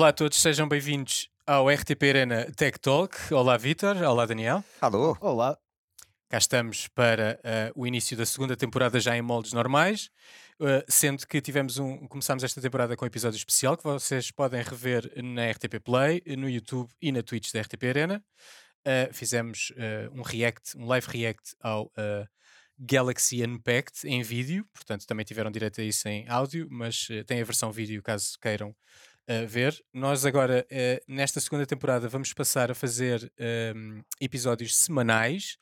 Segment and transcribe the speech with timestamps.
[0.00, 3.14] Olá a todos, sejam bem-vindos ao RTP Arena Tech Talk.
[3.34, 3.98] Olá, Vitor.
[3.98, 4.64] Olá, Daniel.
[4.80, 5.14] Alô.
[5.20, 5.58] Olá.
[6.26, 10.08] Cá estamos para uh, o início da segunda temporada já em moldes normais,
[10.58, 14.62] uh, sendo que tivemos um, começámos esta temporada com um episódio especial que vocês podem
[14.62, 18.24] rever na RTP Play, no YouTube e na Twitch da RTP Arena.
[18.78, 19.70] Uh, fizemos
[20.14, 21.92] um react, um live react ao
[22.78, 27.44] Galaxy Unpacked em vídeo, portanto também tiveram direito a isso em áudio, mas tem a
[27.44, 28.74] versão vídeo caso queiram
[29.46, 29.78] ver.
[29.92, 30.66] Nós agora,
[31.06, 33.32] nesta segunda temporada, vamos passar a fazer
[33.74, 35.56] um, episódios semanais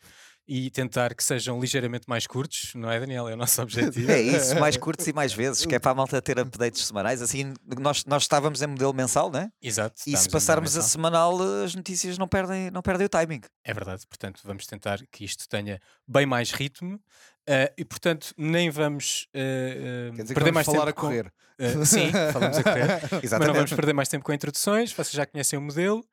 [0.49, 3.29] e tentar que sejam ligeiramente mais curtos, não é, Daniel?
[3.29, 4.11] É o nosso objetivo.
[4.11, 7.21] É isso, mais curtos e mais vezes, que é para a malta ter updates semanais.
[7.21, 9.51] Assim, nós, nós estávamos em modelo mensal, não é?
[9.61, 10.01] Exato.
[10.07, 13.43] E se passarmos a semanal, as notícias não perdem, não perdem o timing.
[13.63, 16.99] É verdade, portanto, vamos tentar que isto tenha bem mais ritmo
[17.49, 20.91] uh, e, portanto, nem vamos uh, uh, perder mais falar tempo.
[20.91, 21.33] a correr.
[21.59, 21.85] Com...
[21.85, 22.91] sim, falamos a correr.
[23.23, 23.31] Exatamente.
[23.39, 26.05] Mas não vamos perder mais tempo com introduções, vocês já conhecem o modelo.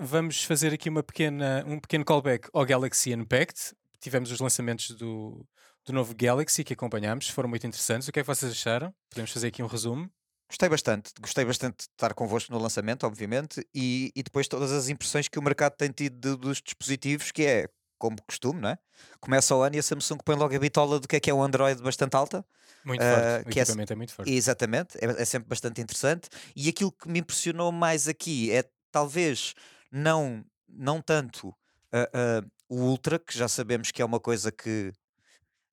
[0.00, 5.46] vamos fazer aqui uma pequena, um pequeno callback ao Galaxy Unpacked, tivemos os lançamentos do,
[5.86, 8.08] do novo Galaxy que acompanhámos, foram muito interessantes.
[8.08, 8.92] O que é que vocês acharam?
[9.10, 10.10] Podemos fazer aqui um resumo.
[10.48, 14.88] Gostei bastante, gostei bastante de estar convosco no lançamento, obviamente, e, e depois todas as
[14.88, 18.78] impressões que o mercado tem tido de, dos dispositivos, que é como costume, não é?
[19.20, 21.34] Começa o ano e a Samsung põe logo a bitola do que é que é
[21.34, 22.44] o Android bastante alta.
[22.84, 24.32] Muito uh, forte, o equipamento é, é, muito forte.
[24.32, 26.28] Exatamente, é, é sempre bastante interessante.
[26.54, 29.54] E aquilo que me impressionou mais aqui é talvez
[29.90, 34.92] não, não tanto uh, uh, o Ultra, que já sabemos que é uma coisa que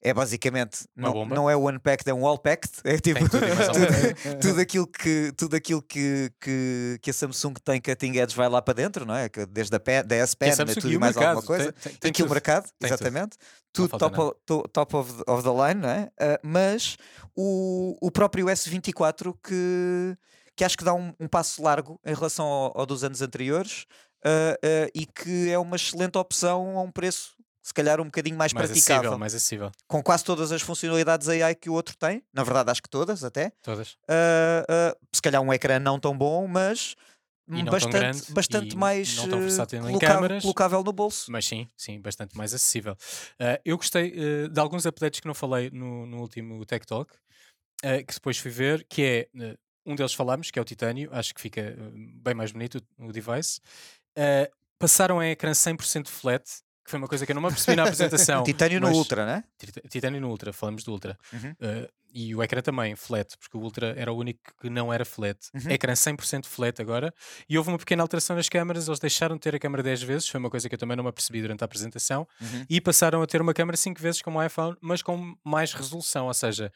[0.06, 2.72] é basicamente não, não é o unpacked, é um all packed.
[2.84, 3.42] É tipo tudo,
[3.74, 8.48] tudo, tudo, aquilo, que, tudo aquilo que, que, que a Samsung tem cutting edge vai
[8.48, 9.28] lá para dentro, não é?
[9.50, 11.38] Desde a, P, da S Pen, né, tudo e mais mercado.
[11.38, 11.74] alguma coisa.
[11.74, 13.36] Tem, tem, tem aqui o mercado, tem exatamente.
[13.74, 16.04] Tudo, tudo top, of, top of, the, of the line, não é?
[16.22, 16.98] Uh, mas
[17.36, 20.16] o, o próprio S24 que,
[20.56, 23.88] que acho que dá um, um passo largo em relação ao, ao dos anos anteriores
[24.24, 27.35] uh, uh, e que é uma excelente opção a um preço
[27.66, 29.00] se calhar um bocadinho mais, mais praticável.
[29.00, 29.72] Acessível, mais acessível.
[29.88, 32.24] Com quase todas as funcionalidades AI que o outro tem.
[32.32, 33.54] Na verdade, acho que todas até.
[33.64, 33.94] Todas.
[34.04, 36.96] Uh, se calhar um ecrã não tão bom, mas
[37.48, 41.32] bastante, grande, bastante mais colocável, colocável, no bolso.
[41.32, 42.94] Mas sim, sim, bastante mais acessível.
[42.94, 47.12] Uh, eu gostei uh, de alguns updates que não falei no, no último Tech Talk,
[47.84, 49.56] uh, que depois fui ver, que é
[49.88, 51.76] um deles falámos, que é o titânio, acho que fica
[52.22, 53.60] bem mais bonito o, o device.
[54.16, 57.76] Uh, passaram a ecrã 100% flat, que foi uma coisa que eu não me apercebi
[57.76, 58.44] na apresentação.
[58.46, 59.44] Titânio no Ultra, né?
[59.90, 61.18] Titânio no Ultra, falamos do Ultra.
[61.34, 61.52] Uhum.
[61.54, 65.04] Uh, e o ecrã também, flat, porque o Ultra era o único que não era
[65.04, 65.38] flat.
[65.54, 65.72] Uhum.
[65.72, 67.12] Ecrã 100% flat agora.
[67.50, 70.30] E houve uma pequena alteração nas câmaras, eles deixaram de ter a câmera 10 vezes,
[70.30, 72.28] foi uma coisa que eu também não me apercebi durante a apresentação.
[72.40, 72.66] Uhum.
[72.70, 76.28] E passaram a ter uma câmera 5 vezes como o iPhone, mas com mais resolução,
[76.28, 76.72] ou seja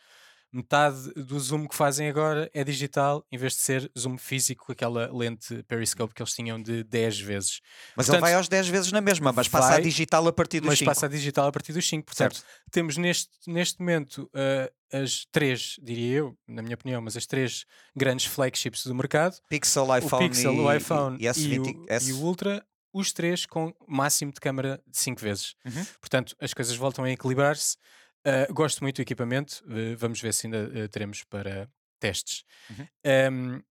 [0.51, 5.11] metade do zoom que fazem agora é digital, em vez de ser zoom físico, aquela
[5.11, 7.59] lente periscope que eles tinham de 10 vezes.
[7.95, 10.59] Mas Portanto, ele vai aos 10 vezes na mesma, mas passa a digital a partir
[10.59, 10.85] dos 5.
[10.85, 12.05] Mas passa a digital a partir dos 5.
[12.05, 12.47] Portanto, certo.
[12.71, 17.65] temos neste, neste momento uh, as três, diria eu, na minha opinião, mas as três
[17.95, 21.65] grandes flagships do mercado: Pixel, iPhone, o Pixel, e, o iPhone e, e, e, o,
[22.07, 25.55] e o Ultra os três com máximo de câmara de 5 vezes.
[25.65, 25.85] Uhum.
[25.99, 27.77] Portanto, as coisas voltam a equilibrar-se.
[28.25, 31.69] Uh, gosto muito do equipamento, uh, vamos ver se ainda uh, teremos para
[31.99, 32.43] testes.
[32.69, 32.87] Uhum.
[33.31, 33.63] Um,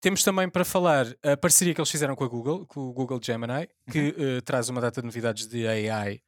[0.00, 3.20] temos também para falar a parceria que eles fizeram com a Google, com o Google
[3.22, 4.40] Gemini, que uhum.
[4.44, 6.20] traz uma data de novidades de AI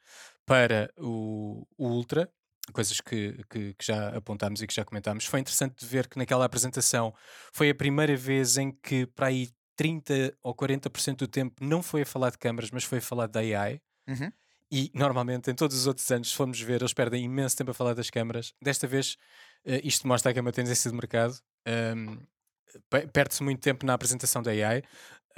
[0.45, 2.29] para o, o Ultra,
[2.73, 5.27] coisas que, que, que, já apontámos e que já comentámos.
[5.27, 7.15] Foi interessante de ver que naquela apresentação
[7.53, 12.03] foi a primeira vez em que para aí 30 ou 40% do tempo não foi
[12.03, 13.81] a falar de câmaras, mas foi a falar de AI.
[14.09, 14.33] Uhum.
[14.71, 17.75] E normalmente, em todos os outros anos, se formos ver, eles perdem imenso tempo a
[17.75, 18.53] falar das câmaras.
[18.61, 19.17] Desta vez,
[19.65, 21.35] uh, isto mostra que é uma tendência de mercado.
[21.67, 22.19] Um,
[23.13, 24.83] Perde-se muito tempo na apresentação da AI.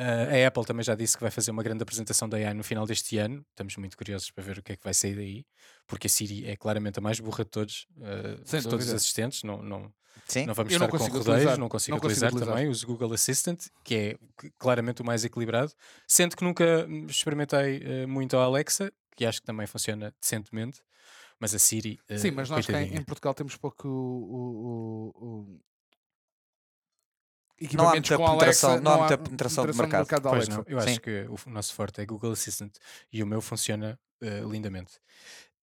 [0.00, 2.64] Uh, a Apple também já disse que vai fazer uma grande apresentação da AI no
[2.64, 3.44] final deste ano.
[3.50, 5.44] Estamos muito curiosos para ver o que é que vai sair daí,
[5.86, 9.42] porque a Siri é claramente a mais burra de todos, uh, de todos os assistentes.
[9.44, 9.92] Não, não,
[10.26, 10.46] Sim.
[10.46, 12.54] não vamos Eu estar não com rodeios, não consigo Não utilizar utilizar.
[12.54, 12.68] também.
[12.68, 14.16] Uso Google Assistant, que é
[14.58, 15.72] claramente o mais equilibrado.
[16.08, 18.90] Sendo que nunca experimentei uh, muito a Alexa,
[19.20, 20.80] que acho que também funciona decentemente.
[21.38, 22.00] Mas a Siri.
[22.10, 25.60] uh, Sim, mas nós cá em, em Portugal temos pouco o, o- o-
[27.74, 30.08] Não há muita com Alexa, penetração- não há muita penetração de mercado.
[30.08, 30.50] da Pois Alexa.
[30.52, 30.90] não, eu Sim.
[30.90, 32.74] acho que o nosso forte é Google Assistant
[33.12, 34.98] e o meu funciona eh, lindamente.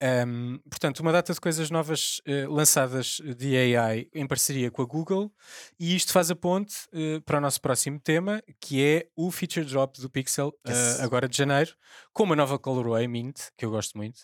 [0.01, 4.85] Ahm, portanto, uma data de coisas novas eh, lançadas de AI em parceria com a
[4.85, 5.31] Google,
[5.79, 9.65] e isto faz a ponte eh, para o nosso próximo tema, que é o feature
[9.65, 10.99] drop do Pixel, eh, Yes.
[10.99, 11.75] agora de janeiro,
[12.13, 14.21] com uma nova colorway Mint, que eu gosto muito.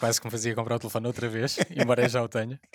[0.00, 2.58] Quase que me fazia comprar o telefone outra vez, embora eu já o tenha.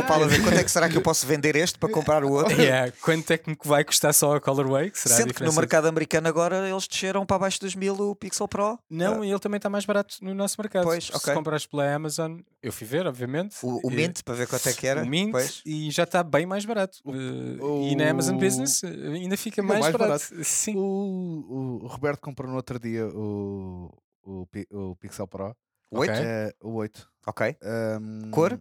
[0.00, 2.24] O Paulo a ver quanto é que será que eu posso vender este para comprar
[2.24, 2.60] o outro?
[2.60, 4.90] Yeah, quanto é que me vai custar só a Colorway?
[4.90, 7.94] Que será a Sendo que no mercado americano agora eles desceram para abaixo dos mil
[7.98, 8.78] o Pixel Pro.
[8.90, 10.84] Não, e ele também está mais barato no nosso mercado.
[10.84, 11.34] Pois, Se ok.
[11.34, 13.56] comprares pela Amazon, eu fui ver, obviamente.
[13.62, 15.02] O, o e- Mint, para ver quanto é que era.
[15.02, 15.62] o Mint Pois.
[15.64, 16.98] e já está bem mais barato.
[17.06, 20.24] Eh, E na Amazon o- Business eh, ainda fica mais, mais barato.
[20.42, 20.74] Sim.
[20.76, 23.90] O, o Roberto comprou no outro dia o,
[24.28, 24.46] o,
[24.90, 25.56] o Pixel Pro,
[25.90, 26.10] O 8?
[26.10, 26.24] Ok.
[26.24, 27.08] eh, o 8.
[27.26, 27.56] Ok.
[27.62, 28.60] Ahm, Cor?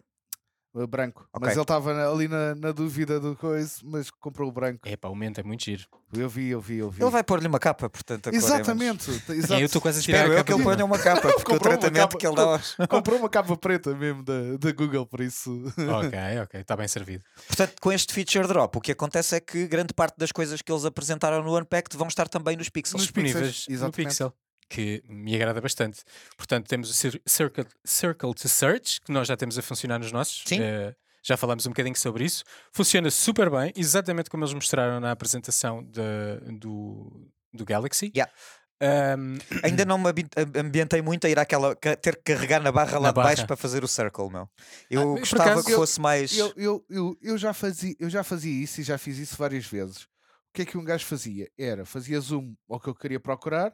[0.86, 1.28] Branco.
[1.34, 1.40] Ok.
[1.42, 4.88] Mas ele estava ali na, na dúvida do coisa, mas comprou o branco.
[4.88, 5.88] Epá, o Mint é muito giro.
[6.14, 7.02] Eu vi, eu vi, eu vi.
[7.02, 8.28] Ele vai pôr-lhe uma capa, portanto.
[8.28, 9.10] a cor é Exatamente.
[9.50, 11.52] É, eu estou quase a tirar Espero a eu que ele ponha uma capa, porque
[11.52, 12.18] o tratamento capa.
[12.20, 12.75] que ele dá aos...
[12.88, 15.63] Comprou uma capa preta mesmo da, da Google, por isso.
[16.00, 17.24] Ok, ok, está bem servido.
[17.48, 20.72] Portanto, com este feature drop, o que acontece é que grande parte das coisas que
[20.72, 23.02] eles apresentaram no Unpacked vão estar também nos pixels.
[23.02, 24.10] Nos disponíveis no exatamente.
[24.10, 24.31] Pixel,
[24.69, 26.02] que me agrada bastante.
[26.36, 30.12] Portanto, temos o Cir- Circle, Circle to Search, que nós já temos a funcionar nos
[30.12, 30.44] nossos.
[30.46, 30.60] Sim.
[30.62, 30.94] Eh,
[31.24, 32.44] já falámos um bocadinho sobre isso.
[32.72, 38.12] Funciona super bem, exatamente como eles mostraram na apresentação de- do, do Galaxy.
[38.16, 38.31] Yeah.
[38.80, 41.75] Ahm, Ainda não me ambi- ambientei muito a ir àquela.
[41.75, 44.48] ter que carregar na barra lá Na de baixo para fazer o circle, meu.
[44.90, 46.38] Eu Ah, gostava acaso, que eu- fosse mais.
[46.38, 49.66] Eu, eu, eu, eu, já fazia, eu já fazia isso e já fiz isso várias
[49.66, 50.04] vezes.
[50.04, 50.08] O
[50.54, 51.50] que é que um gajo fazia?
[51.58, 53.74] Era, fazia zoom ao que eu queria procurar,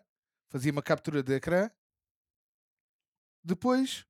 [0.53, 1.67] fazia uma captura de ecrã,
[3.43, 4.05] depois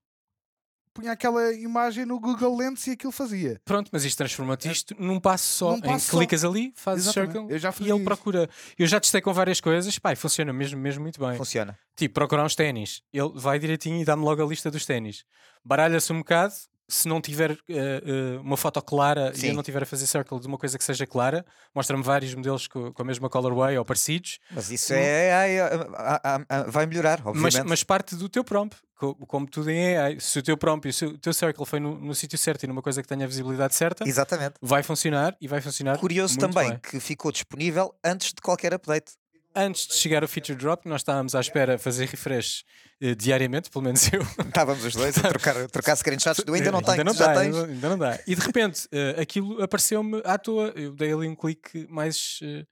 [0.94, 3.60] punha aquela imagem no Google Lens e aquilo fazia.
[3.66, 5.72] pronto, mas isto transforma-te isto num passo só.
[5.72, 6.18] Num em passo só.
[6.18, 7.32] clicas ali, fazes Exatamente.
[7.34, 8.04] circle Eu já e ele isso.
[8.04, 8.50] procura.
[8.78, 11.36] Eu já testei com várias coisas, pá, e funciona mesmo, mesmo muito bem.
[11.38, 11.80] Funciona.
[11.96, 13.02] Tipo, procurar uns ténis.
[13.12, 15.24] Ele vai direitinho e dá-me logo a lista dos ténis.
[15.64, 16.54] Baralha-se um bocado.
[16.88, 19.48] Se não tiver eh, eh, uma foto clara e Sim.
[19.50, 22.68] eu não tiver a fazer circle de uma coisa que seja clara, mostra-me vários modelos
[22.68, 25.34] co- com, a mesma colorway ou parecidos, Mas isso é.
[25.34, 27.70] ai, ah, vai melhorar, mas, obviamente.
[27.70, 28.78] mas parte do teu prompt.
[28.96, 30.20] Co- Como tudo em AI.
[30.20, 32.82] Se o teu prompt e o, teu circle foi no, no sítio certo e numa
[32.82, 34.56] coisa que tenha a visibilidade certa, Exatamente.
[34.62, 35.98] vai funcionar e vai funcionar.
[35.98, 36.80] Curioso também bem.
[36.80, 39.14] que ficou disponível antes de qualquer update.
[39.56, 42.64] Antes de chegar o feature drop, nós estávamos à espera fazer refresh
[43.00, 44.22] eh, diariamente, pelo menos eu.
[44.48, 47.28] Estávamos os dois a trocar, a trocar screenshots do ainda não tenho, ainda não já
[47.28, 47.56] dá, tens.
[47.56, 48.20] ainda, ainda não dá.
[48.26, 50.74] E de repente eh, aquilo apareceu-me à toa.
[50.76, 52.66] Eu dei ali um clique mais eh,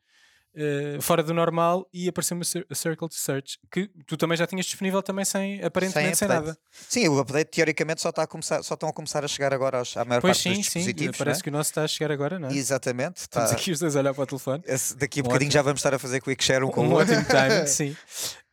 [0.56, 4.38] eh, fora do normal e apareceu-me a cir- a Circle to Search, que tu também
[4.38, 6.46] já tinhas disponível também sem aparentemente sem, update.
[6.48, 6.58] nada.
[6.72, 9.78] Sim, o update teoricamente só, está a começar, só estão a começar a chegar agora
[9.80, 11.18] aos, à maior Pois parte sim, dos sim, dispositivos.
[11.18, 12.54] parece não que o nosso está a chegar agora, não é?
[12.54, 12.56] é?
[12.56, 13.18] Exatamente.
[13.22, 14.64] Estamos tá- aqui os dois a olhar para o telefone.
[14.68, 16.86] esse- daqui a Um bocadinho ótimo- já vamos estar a fazer quick share um com
[16.86, 17.14] um o outro.
[17.16, 17.92] ótimo timing, sim.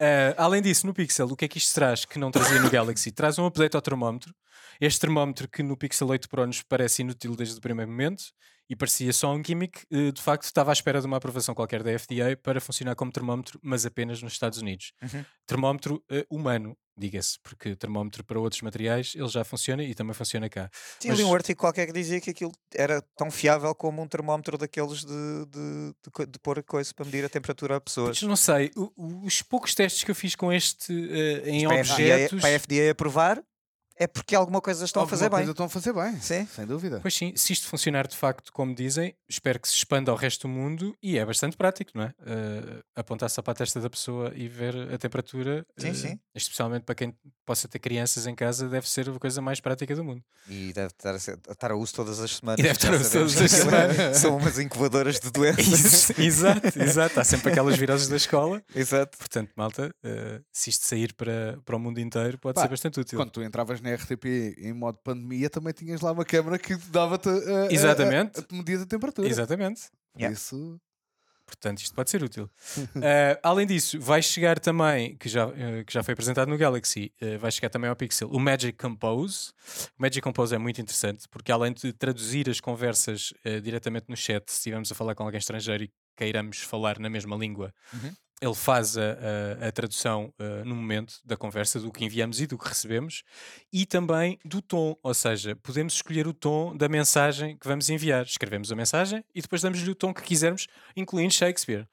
[0.01, 2.71] Uh, além disso, no Pixel, o que é que isto traz que não trazia no
[2.71, 3.11] Galaxy?
[3.11, 4.33] Traz um update ao termómetro.
[4.81, 8.23] Este termómetro que no Pixel 8 Pro nos parece inútil desde o primeiro momento
[8.69, 11.83] e parecia só um gimmick, uh, de facto estava à espera de uma aprovação qualquer
[11.83, 14.93] da FDA para funcionar como termómetro, mas apenas nos Estados Unidos.
[15.03, 15.25] Uhum.
[15.47, 20.49] Termómetro uh, humano, diga-se, porque termómetro para outros materiais ele já funciona e também funciona
[20.49, 20.69] cá.
[20.99, 24.07] Tinha ali Mas- um artigo qualquer que dizia que aquilo era tão fiável como um
[24.09, 28.21] termómetro daqueles de, de, de, de pôr coisa para medir a temperatura a pessoas.
[28.21, 31.85] Mas não sei, os poucos testes que eu fiz com este uh, em Para a,
[31.85, 32.41] FDA, objetos.
[32.41, 33.43] para a FDA aprovar,
[33.99, 35.39] é porque alguma coisa estão a Alguma fazer bem.
[35.39, 36.21] coisa estão a fazer bem.
[36.21, 36.47] Sim.
[36.55, 36.99] Sem dúvida.
[37.01, 40.47] Pois sim, se isto funcionar de facto como dizem, espero que se expanda ao resto
[40.47, 42.15] do mundo e é bastante prático, não é?
[42.27, 46.21] Eh, apontar só para a testa da pessoa e ver a temperatura, Sim, eh, sim.
[46.35, 47.15] especialmente para quem
[47.45, 50.23] possa ter crianças em casa, deve ser a coisa mais prática do mundo.
[50.49, 52.61] E deve estar a, ser- a estar a uso todas as semanas.
[52.61, 54.17] E deve estar a uso todas as é- semanas.
[54.19, 56.11] São umas incubadoras de doenças.
[56.19, 57.21] Exato, exato.
[57.21, 58.63] Há sempre aquelas viroses da escola.
[58.75, 59.17] Exato.
[59.19, 63.01] Portanto, malta, eh, se isto sair para, para o mundo inteiro, pode Pá, ser bastante
[63.01, 63.19] útil.
[63.19, 64.25] Quando tu entravas na RTP
[64.59, 68.41] em modo pandemia, também tinhas lá uma câmara que dava-te a, a- a- Exatamente.
[68.41, 69.29] a, a medir a temperatura.
[69.29, 69.83] Exatamente.
[70.17, 70.35] Yeah.
[70.35, 70.81] isso,
[71.47, 72.45] Portanto, isto pode ser útil.
[72.77, 72.91] Uh,
[73.43, 75.53] além disso, vai chegar também, que já, uh,
[75.87, 79.53] que já foi apresentado no Galaxy, uh, vai chegar também ao Pixel, o Magic Compose.
[79.99, 84.17] O Magic Compose é muito interessante porque, além de traduzir as conversas uh, diretamente no
[84.17, 88.13] chat, se estivermos a falar com alguém estrangeiro e queiramos falar na mesma língua, Uhum.
[88.41, 89.03] ele faz a,
[89.63, 93.23] a- a tradução uh, no momento da conversa, do que enviamos e do que recebemos,
[93.73, 98.25] e também do tom, ou seja, podemos escolher o tom da mensagem que vamos enviar.
[98.25, 101.87] Escrevemos a mensagem e depois damos-lhe o tom que quisermos, incluindo Shakespeare.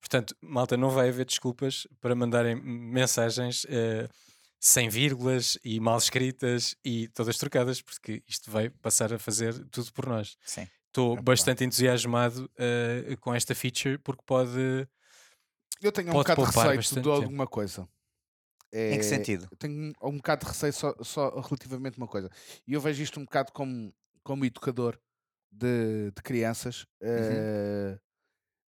[0.00, 4.08] Portanto, malta, não vai haver desculpas para mandarem mensagens eh,
[4.60, 9.92] sem vírgulas e mal escritas e todas trocadas, porque isto vai passar a fazer tudo
[9.92, 10.36] por nós.
[10.44, 10.66] Sim.
[10.96, 14.88] Estou bastante entusiasmado eh, com esta feature porque pode.
[15.82, 17.22] eu tenho um Pode bocado de poupar receio bastante de tempo.
[17.22, 17.88] alguma coisa.
[18.72, 19.46] Em que É, sentido?
[19.50, 22.30] Eu tenho um, um bocado de receio só, só relativamente a uma coisa.
[22.66, 24.98] E eu vejo isto um bocado como, como educador
[25.50, 26.86] de, de crianças.
[27.02, 27.08] Uhum.
[27.12, 27.98] eh,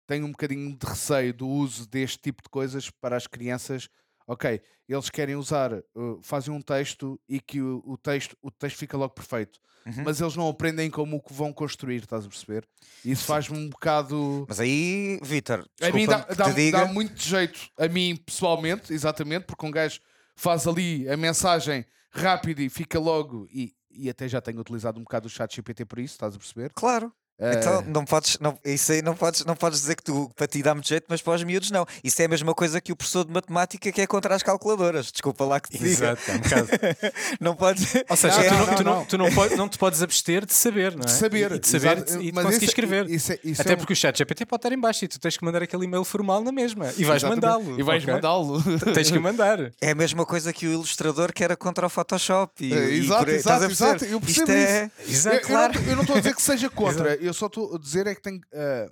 [0.07, 3.89] tenho um bocadinho de receio do uso deste tipo de coisas para as crianças
[4.29, 8.77] ok, eles querem usar, uh, fazem um texto e que o, o texto, o texto
[8.77, 9.59] fica logo perfeito.
[9.87, 10.03] Uhum.
[10.05, 12.69] Mas eles não aprendem como o que vão construir, estás a perceber?
[13.03, 14.45] Isso faz-me um bocado.
[14.47, 19.47] Mas aí, Vitor, A mim dá, dá, diga, dá muito jeito, a mim pessoalmente, exatamente,
[19.47, 19.99] porque um gajo
[20.37, 23.49] faz ali a mensagem rápido e fica logo.
[23.51, 26.39] E, e até já tenho utilizado um bocado o chat GPT por isso, estás a
[26.39, 26.71] perceber?
[26.75, 27.11] Claro.
[27.41, 30.47] Eh, Então não podes, não, isso aí não podes, não podes dizer que tu para
[30.47, 31.87] ti dá muito jeito, mas para os miúdos não.
[32.03, 35.13] Isso é a mesma coisa que o professor de matemática que é contra as calculadoras.
[35.13, 35.89] Desculpa lá que te diga.
[36.17, 36.69] Exato, é um bocado.
[37.41, 37.95] não podes.
[38.09, 39.05] Ou seja, Não, tu, não, não, tu, não, não, não.
[39.07, 41.07] tu não, pode- não te podes abster de saber, não é?
[41.07, 41.53] de saber.
[41.53, 43.11] E de saber exato, e de mas conseguir esse- escrever.
[43.11, 45.09] Isso, é- isso Até é um- porque o chat GPT pode estar em baixo e
[45.09, 46.93] tu tens que mandar aquele e-mail formal na mesma.
[46.97, 47.79] E vais mandá-lo.
[47.79, 48.15] E vais ok?
[48.15, 48.63] mandá-lo.
[48.95, 49.59] Tens que mandar.
[49.81, 52.53] É a mesma coisa que o ilustrador que era contra o Photoshop.
[52.65, 54.91] E, É, e exato, por exato, exato, eu Isto percebo é.
[55.07, 55.37] Exato.
[55.37, 55.81] Eu- eu, claro.
[55.87, 58.23] eu não estou a dizer que seja contra, eu só estou a dizer é que
[58.23, 58.41] tem.
[58.53, 58.91] ah,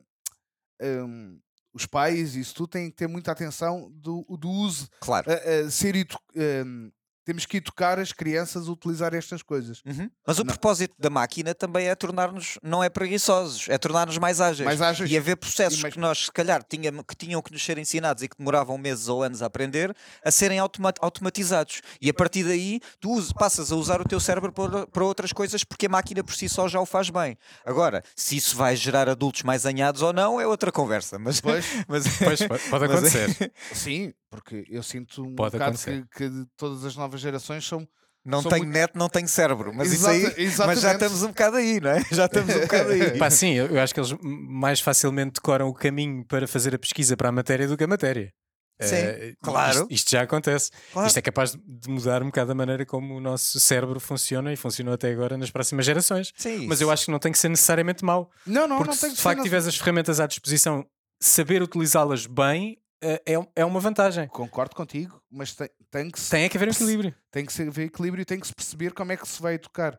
[0.82, 1.40] hum,
[1.72, 5.26] os pais e isso tudo têm que ter muita atenção do, do uso, Claro.
[5.30, 6.90] a ser edu- hum,
[7.26, 9.82] temos que educar as crianças a utilizar estas coisas.
[9.84, 10.08] Uhum.
[10.24, 10.46] Mas o Não.
[10.46, 14.64] propósito da máquina também é tornar-nos, não é preguiçosos, é tornar-nos mais ágeis.
[14.64, 17.52] Mais ágeis E haver processos e mais- que nós, se calhar, tinha, que tinham que
[17.52, 21.82] nos ser ensinados e que demoravam meses ou anos a aprender, a serem automa- automatizados.
[22.00, 25.64] E a partir daí, tu passas a usar o teu cérebro para, para outras coisas
[25.64, 27.36] porque a máquina por si só já o faz bem.
[27.64, 31.18] Agora, se isso vai gerar adultos mais anhados ou não, é outra conversa.
[31.18, 33.52] Mas, Pois, mas, Pois, pode pode mas acontecer.
[33.74, 37.86] sim, porque eu sinto um Pode bocado que, que todas as novas gerações são.
[38.24, 39.72] não Sou tenho muito- net, não tenho cérebro.
[39.74, 40.32] Mas Exata- isso aí.
[40.34, 40.94] Mas já exatamente.
[40.94, 42.00] estamos um bocado aí, não é?
[42.12, 43.18] Já estamos um bocado aí.
[43.18, 47.16] Pá, sim, eu acho que eles mais facilmente decoram o caminho para fazer a pesquisa
[47.16, 48.30] para a matéria do que a matéria.
[48.78, 49.78] Sim, Eh, claro.
[49.84, 50.70] Isto, isto já acontece.
[50.92, 51.06] Claro.
[51.08, 54.56] Isto é capaz de mudar um bocado a maneira como o nosso cérebro funciona e
[54.56, 56.30] funcionou até agora nas próximas gerações.
[56.36, 58.28] Sim, Mas eu acho que não tem que ser necessariamente mau.
[58.46, 60.84] Não, não, porque não tem se que de ser facto tiveres as ferramentas à disposição,
[61.22, 63.22] saber utilizá-las bem eh, é,
[63.54, 64.26] é uma vantagem.
[64.28, 67.14] Concordo contigo, mas tem, tem que se Tem é que haver um equilíbrio.
[67.30, 69.98] tem que haver equilíbrio e tem que se perceber como é que se vai educar,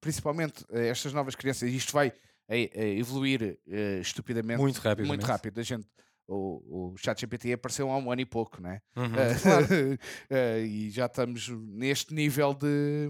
[0.00, 1.68] principalmente eh, estas novas crianças.
[1.70, 2.12] E isto vai
[2.48, 3.58] eh, eh, evoluir
[4.00, 5.06] estupidamente Muito rápido.
[5.06, 5.60] muito rápido.
[5.60, 5.86] A gente,
[6.26, 8.80] o, o ChatGPT apareceu há um ano e pouco, né?
[8.96, 9.12] Uhum.
[10.30, 13.08] Eh, e já estamos neste nível de,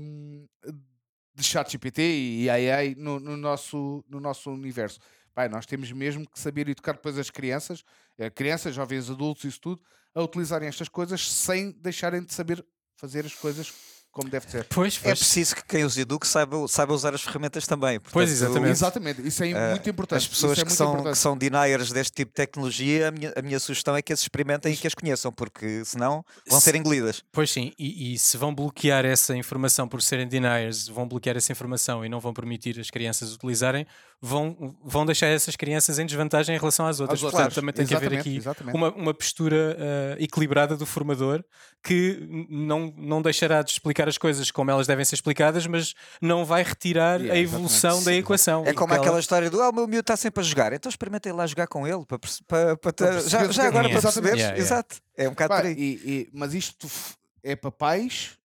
[1.35, 5.01] de ChatGPT e AI no, no nosso, no nosso universo.
[5.35, 7.83] Pai, nós temos mesmo que saber educar depois as crianças,
[8.19, 9.83] eh, crianças, jovens adultos, isso tudo,
[10.15, 12.65] a utilizarem estas coisas sem deixarem de saber
[12.97, 13.73] fazer as coisas
[14.15, 14.65] como deve ser.
[14.67, 15.19] Pois, É pois.
[15.19, 17.99] preciso que quem os eduque saiba, saiba usar as ferramentas também.
[17.99, 18.71] Pois, Portanto, exatamente.
[18.71, 20.19] Exatamente, isso é eh, muito importante.
[20.19, 21.19] As pessoas é que, são, que importante.
[21.19, 24.73] são deniers deste tipo de tecnologia, a minha, a minha sugestão é que as experimentem
[24.73, 27.25] e que as conheçam, porque senão vão ser engolidas.
[27.33, 31.51] Pois sim, e, e se vão bloquear essa informação por serem deniers, vão bloquear essa
[31.51, 33.85] informação e não vão permitir as crianças utilizarem,
[34.27, 37.21] vão, vão deixar essas crianças em desvantagem em relação às outras.
[37.21, 37.55] Portanto, outras.
[37.55, 38.75] também tem que haver aqui exatamente.
[38.75, 41.45] uma, uma postura ah, equilibrada do formador
[41.83, 46.43] que não, não deixará de explicar as coisas como elas devem ser explicadas, mas não
[46.45, 48.65] vai retirar Yeah, a evolução da equação.
[48.67, 50.89] É como Aquela- aquela história do ah, o meu miúdo está sempre a jogar, então
[50.89, 53.99] experimentem lá jogar com ele para, para, para, ter- perceber já, já é- agora para
[53.99, 54.33] Exatamente.
[54.33, 54.41] perceberes.
[54.41, 54.75] Yeah, yeah.
[54.75, 54.97] Exato.
[55.17, 55.75] É um bocado Pá, por aí.
[55.75, 56.89] e- e- mas isto
[57.43, 58.39] é para pais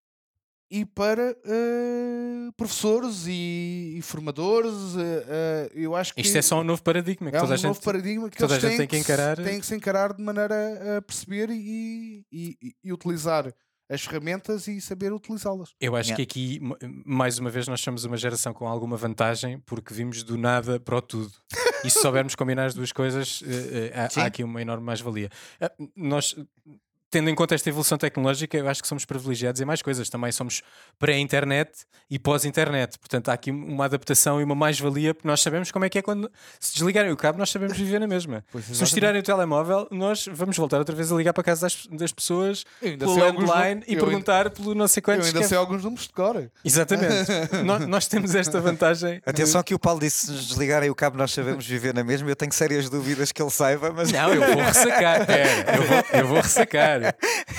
[0.72, 4.74] e para eh, professores e, e formadores.
[4.98, 7.54] eh, eh, eu acho que Isto é só um novo paradigma que é toda um
[7.54, 9.36] a gente novo paradigma que toda eles a gente têm, tem que se- encarar.
[9.38, 13.52] têm que se encarar de maneira a perceber e, e- e- e utilizar
[13.92, 15.74] as ferramentas e saber utilizá-las.
[15.82, 16.16] Eu acho Yeah.
[16.18, 16.60] que aqui,
[17.04, 20.96] mais uma vez, nós somos uma geração com alguma vantagem porque vimos do nada para
[20.98, 21.32] o tudo.
[21.84, 23.42] E se soubermos combinar as duas coisas,
[24.16, 25.32] há- há, aqui uma enorme mais-valia.
[25.96, 26.36] Nós,
[27.12, 30.10] tendo em conta esta evolução tecnológica, eu acho que somos privilegiados em mais coisas.
[30.10, 30.62] Também somos
[31.00, 31.72] pré-internet
[32.10, 32.98] e pós-internet.
[33.00, 36.02] Portanto, há aqui uma adaptação e uma mais-valia porque nós sabemos como é que é
[36.02, 38.44] quando se desligarem o cabo, nós sabemos viver na mesma.
[38.52, 41.44] Pois, Se nos tirarem o telemóvel, nós vamos voltar outra vez a ligar para a
[41.44, 44.88] casa das, das pessoas Eu ainda pelo sei landline num- e eu perguntar pelo não
[44.88, 45.28] sei Eu quantos.
[45.28, 46.50] ainda que é- sei alguns números de cor.
[46.66, 47.32] Exatamente.
[47.66, 49.22] nós, nós temos esta vantagem.
[49.26, 52.30] Atenção que o Paulo disse: se nos desligarem o cabo, nós sabemos viver na mesma.
[52.30, 55.26] Eu tenho sérias dúvidas que ele saiba, mas Não, eu vou ressacar.
[55.26, 56.99] Pera, eu vou, eu vou ressacar.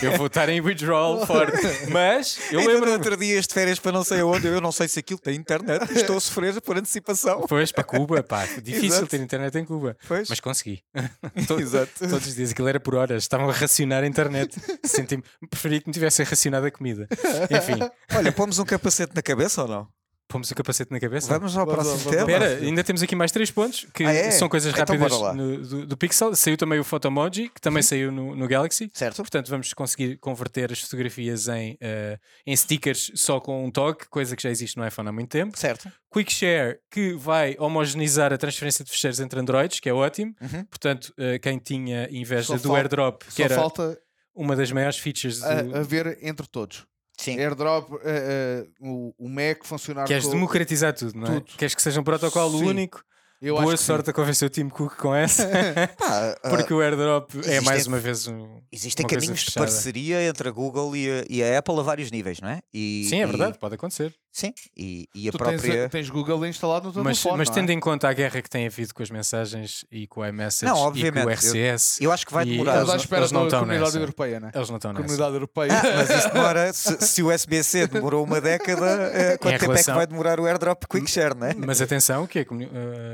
[0.03, 1.57] Eu vou estar em withdrawal forte.
[1.91, 2.93] Mas eu no lembro.
[2.93, 5.91] outro dia este férias para não sei aonde, eu não sei se aquilo tem internet,
[5.93, 7.45] estou a sofrer por antecipação.
[7.49, 9.07] Pois, para Cuba, pá, difícil Exato.
[9.07, 9.97] ter internet em Cuba.
[10.09, 10.29] Pois.
[10.29, 10.83] Mas consegui.
[11.47, 11.93] To- Exato.
[11.99, 13.23] Todos os dias, aquilo era por horas.
[13.23, 14.57] Estavam a racionar a internet.
[14.85, 17.09] Senti preferia que me tivessem racionado a comida.
[17.51, 17.79] Enfim,
[18.17, 19.89] Olha, pomos um capacete na cabeça ou não?
[20.31, 21.29] Pomos o capacete na cabeça.
[21.39, 22.31] Vamos ao próximo vamos, tema.
[22.33, 24.31] Espera, ainda temos aqui mais três pontos que Ah, é?
[24.31, 26.35] são coisas Então rápidas no- do, do Pixel.
[26.35, 28.91] Saiu também o Photomoji, que também saiu no, no Galaxy.
[28.95, 29.17] Certo.
[29.17, 34.35] Portanto, vamos conseguir converter as fotografias em, eh, em stickers só com um toque, coisa
[34.37, 35.59] que já existe no iPhone há muito tempo.
[35.59, 35.91] Certo.
[36.13, 40.35] Quick Share, que vai homogeneizar a transferência de ficheiros entre Androids, que é ótimo.
[40.41, 40.65] Uhum.
[40.65, 43.99] Portanto, eh, quem tinha inveja Só do AirDrop, que era falta
[44.35, 46.87] uma das maiores features do, a, a ver entre todos.
[47.23, 47.39] Sim.
[47.39, 51.41] Airdrop, eh, eh, o, o Mac funcionar Queres com- democratizar tudo, não é?
[51.41, 51.45] tudo.
[51.57, 52.67] Queres que seja um protocolo Sim.
[52.67, 53.03] único?
[53.43, 53.85] Eu Boa acho que sim.
[53.87, 55.49] sorte a convencer o Tim Cook com essa,
[55.97, 58.61] Pá, porque o airdrop é mais uma vez um.
[58.71, 62.39] existem caminhos de parceria entre a Google e a, e a Apple a vários níveis,
[62.39, 62.61] não é?
[62.73, 64.15] E, Sim, é e- verdade, pode acontecer.
[64.33, 65.89] Sim, e, e a Tu tens, própria.
[65.89, 67.73] tens Google instalado no teu Mas, telefone, mas não tendo é?
[67.73, 70.77] em conta a guerra que tem havido com as mensagens e com o iMessage Não,
[70.79, 72.81] e com obviamente, o eu- RCS, Eu acho que vai demorar.
[72.83, 73.99] Eles- espera eles não da estão comunidade nessa.
[73.99, 74.51] europeia, né?
[74.55, 75.03] eles não estão nessa.
[75.03, 75.73] Comunidade europeia.
[75.73, 76.73] Ah, mas isso demora.
[76.73, 80.41] Se, se o USB-C demorou uma década, eh, quanto tempo é que relação- vai demorar
[80.41, 81.55] o airdrop Quick Share, não é?
[81.55, 82.67] Mas atenção, que a, comuni-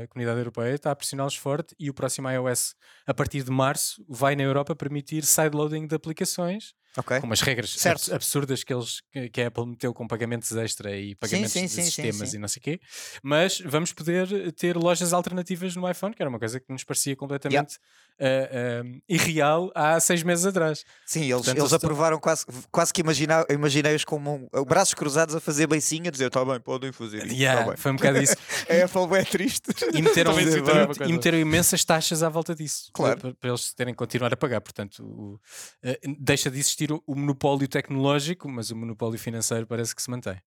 [0.03, 4.03] a comunidade europeia está a pressioná-los forte e o próximo iOS, a partir de março,
[4.07, 7.19] vai na Europa permitir sideloading de aplicações, Ok.
[7.19, 7.97] com umas regras Certo.
[8.01, 9.01] abs- absurdas que, eles,
[9.31, 12.37] que a Apple meteu com pagamentos extra e pagamentos sim, de sim, sim, sistemas sim.
[12.37, 12.79] e não sei o quê.
[13.21, 17.15] Mas vamos poder ter lojas alternativas no iPhone, que era uma coisa que nos parecia
[17.15, 17.77] completamente
[18.19, 20.83] ah, ah, irreal há seis meses atrás.
[21.05, 25.39] Sim, eles, Portanto, eles aprovaram quase, quase que imagina, imaginei-os como um- braços cruzados a
[25.39, 27.35] fazer beicinho, a dizer: tá bem, podem fazer isso.
[27.35, 28.35] Yeah, tá bem." foi um bocado isso.
[28.69, 29.69] A Apple é triste.
[29.93, 33.19] E meteram, e- meteram imensas taxas à volta disso Claro.
[33.19, 34.61] para, para eles terem que continuar a pagar.
[34.61, 35.39] Portanto, o-
[35.83, 40.09] eh, deixa de existir o, o monopólio tecnológico, mas o monopólio financeiro parece que se
[40.09, 40.37] mantém.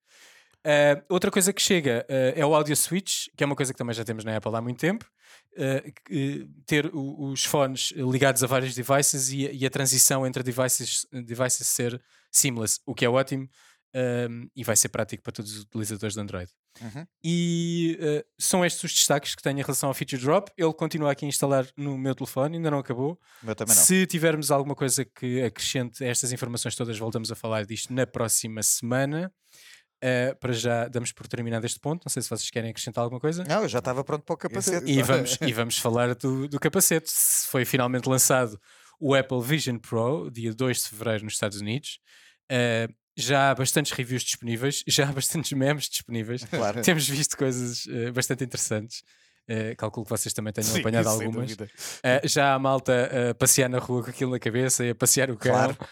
[0.64, 3.78] Eh, outra coisa que chega eh, é o Audio Switch, que é uma coisa que
[3.78, 5.06] também já temos na Apple há muito tempo.
[5.56, 5.92] eh,
[6.66, 11.06] ter o- os fones ligados a vários devices e, a- e a transição entre devices,
[11.12, 13.48] devices ser seamless, o que é ótimo
[13.94, 16.50] ehm, e vai ser prático para todos os utilizadores de Android.
[16.80, 17.06] Uhum.
[17.22, 20.50] E eh, são estes os destaques que tenho em relação ao Feature Drop.
[20.56, 23.18] Ele continua aqui a instalar no meu telefone, ainda não acabou.
[23.42, 23.82] Meu também não.
[23.82, 28.06] Se tivermos alguma coisa que acrescente a estas informações todas, voltamos a falar disto na
[28.06, 29.32] próxima semana.
[30.02, 32.04] Eh, para já damos por terminado este ponto.
[32.04, 33.44] Não sei se vocês querem acrescentar alguma coisa.
[33.44, 34.90] Não, eu já estava pronto para o capacete.
[34.90, 37.10] E vamos, e vamos falar do, do capacete.
[37.48, 38.58] Foi finalmente lançado
[38.98, 41.98] o Apple Vision Pro, dia 2 de fevereiro, nos Estados Unidos.
[42.50, 46.44] Eh, já há bastantes reviews disponíveis, já há bastantes memes disponíveis.
[46.44, 46.82] Claro.
[46.82, 49.02] Temos visto coisas eh, bastante interessantes.
[49.48, 51.56] Eh, calculo que vocês também tenham Sim, apanhado algumas.
[52.04, 55.30] Eh, já há malta a passear na rua com aquilo na cabeça e a passear
[55.30, 55.74] o carro.
[55.74, 55.90] Claro.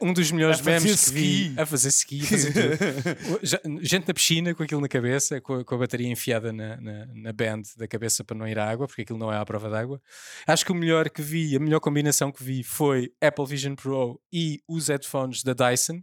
[0.00, 1.60] Um dos melhores A memes que vi ski.
[1.60, 2.78] a fazer ski, a fazer
[3.42, 6.76] já- gente na piscina com aquilo na cabeça, com a, com a bateria enfiada na,
[6.80, 9.44] na, na band da cabeça para não ir à água, porque aquilo não é à
[9.44, 10.00] prova d'água.
[10.46, 14.20] Acho que o melhor que vi, a melhor combinação que vi foi Apple Vision Pro
[14.32, 16.00] e os headphones da Dyson,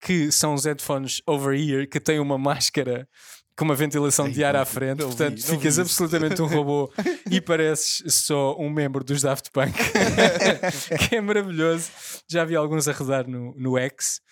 [0.00, 3.08] que são os headphones over-ear que têm uma máscara
[3.56, 6.40] com uma ventilação Ai, de ar à vi, frente, vi, portanto não ficas vi absolutamente
[6.40, 6.90] um robô
[7.30, 9.74] e pareces só um membro dos Daft Punk,
[11.08, 11.90] que é maravilhoso.
[12.26, 14.22] Já vi alguns a rodar no, no X.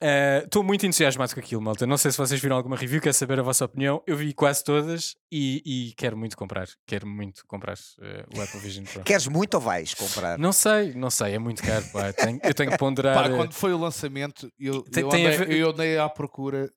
[0.00, 1.86] Estou muito entusiasmado com aquilo, malta.
[1.86, 4.02] Não sei se vocês viram alguma review, quero saber a vossa opinião.
[4.06, 6.68] Eu vi quase todas e, e quero muito comprar.
[6.86, 9.02] Quero muito comprar eh, o Apple Vision Pro.
[9.02, 10.38] Queres muito ou vais comprar?
[10.38, 11.84] Não sei, não sei, é muito caro.
[11.92, 12.12] Pá.
[12.12, 13.14] Tenho- eu tenho que ponderar.
[13.14, 16.08] Pá, eh, quando foi o lançamento, eu, Tem- eu, a andei, ver- eu andei à
[16.08, 16.70] procura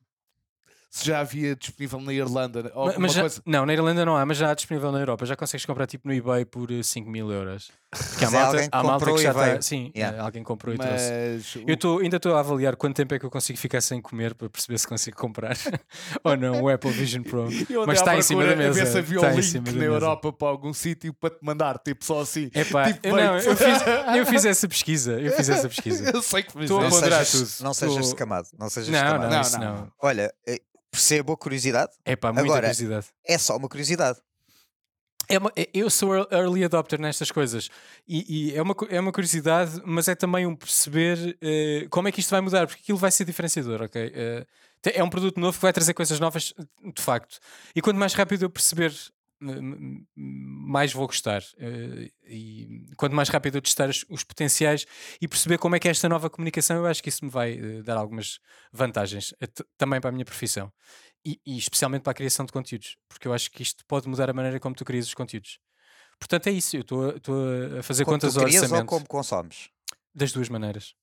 [0.94, 3.42] se já havia disponível na Irlanda Ma- alguma mas já- coisa.
[3.46, 5.26] Não, na Irlanda não há, mas já há disponível na Europa.
[5.26, 7.72] Já consegues comprar tipo no eBay por eh, 5 mil euros.
[7.90, 9.62] Porque há Mas é malta, alguém que há malta comprou que e já está.
[9.62, 10.18] Sim, Yeah.
[10.18, 11.12] eh, alguém comprou e trouxe.
[11.12, 13.80] Mas Eu o- tô, ainda estou a avaliar quanto tempo é que eu consigo ficar
[13.80, 15.56] sem comer para perceber se consigo comprar
[16.26, 17.48] ou não o Apple Vision Pro.
[17.88, 18.86] mas está em cima da a mesa.
[18.86, 19.84] se havia está um link na mesa.
[19.86, 22.52] Europa para algum sítio para te mandar, tipo só assim.
[22.54, 23.68] Epá, tipo eu, não, eu, fiz,
[24.18, 25.14] eu fiz essa pesquisa.
[25.22, 26.12] Eu fiz essa pesquisa.
[26.14, 27.64] eu sei que Estou a Não ponderar sejas, tudo.
[27.66, 28.48] não sejas escamado.
[28.60, 29.30] Não sejas Não, escamado.
[29.34, 29.76] não, não.
[29.82, 29.92] não.
[30.02, 30.60] Olha, eh,
[30.92, 31.92] percebo a curiosidade.
[32.06, 33.08] Epá, muita Agora- curiosidade.
[33.26, 34.20] É só uma curiosidade.
[35.30, 37.70] É uma- é- eu sou ear- early adopter nestas coisas
[38.08, 42.12] e, e é, uma, é uma curiosidade, mas é também um perceber eh, como é
[42.12, 44.12] que isto vai mudar, porque aquilo vai ser diferenciador, ok?
[44.82, 46.54] Te- é um produto novo que vai trazer coisas novas,
[46.94, 47.40] de facto.
[47.74, 48.94] E quanto mais rápido eu perceber,
[49.42, 51.42] mais vou gostar.
[51.58, 54.86] Eh, e quanto mais rápido eu testar os, potenciais
[55.22, 57.54] e perceber como é que é esta nova comunicação, eu acho que isso me vai
[57.54, 58.40] eh, dar algumas
[58.72, 60.72] vantagens, eh, também para a minha profissão.
[61.26, 64.30] E, e especialmente para a criação de conteúdos, porque eu acho que isto pode mudar
[64.30, 65.60] a maneira como tu crias os conteúdos.
[66.20, 66.76] Portanto, é isso.
[66.78, 67.10] Eu estou
[67.80, 69.70] a- fazer Como contas ao querias ou orçamento como consomes?
[70.14, 70.94] das duas maneiras.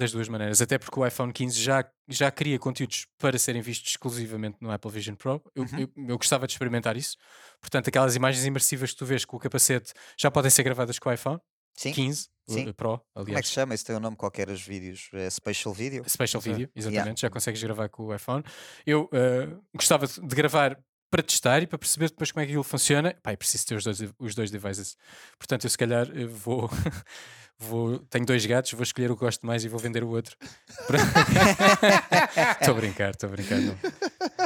[0.00, 0.62] Das duas maneiras.
[0.62, 4.90] Até porque o iPhone 15 já, já cria conteúdos para serem vistos exclusivamente no Apple
[4.90, 5.42] Vision Pro.
[5.54, 5.78] Eu, Uhum.
[5.80, 7.16] eu, eu gostava de experimentar isso.
[7.60, 11.10] Portanto, aquelas imagens imersivas que tu vês com o capacete já podem ser gravadas com
[11.10, 11.38] o iPhone
[11.76, 11.92] Sim?
[11.92, 12.72] 15 o- Sim.
[12.72, 13.42] Pro, Como é aliás.
[13.42, 13.74] que se chama?
[13.74, 15.08] Isso tem um nome qualquer, os vídeos.
[15.12, 16.02] É Spatial Video?
[16.08, 16.40] Special.
[16.40, 18.42] Video, exatamente, já consegues gravar com o iPhone.
[18.86, 20.78] Eu eh, gostava de gravar
[21.10, 23.14] para testar e para perceber depois como é que aquilo funciona.
[23.22, 24.96] Pá, eu preciso ter os dois, os dois devices.
[25.38, 26.70] Portanto, eu se calhar vou,
[27.58, 27.98] vou.
[28.10, 30.36] Tenho dois gatos, vou escolher o que gosto mais e vou vender o outro.
[32.60, 33.58] Estou a brincar, estou a brincar.
[33.60, 33.76] Não.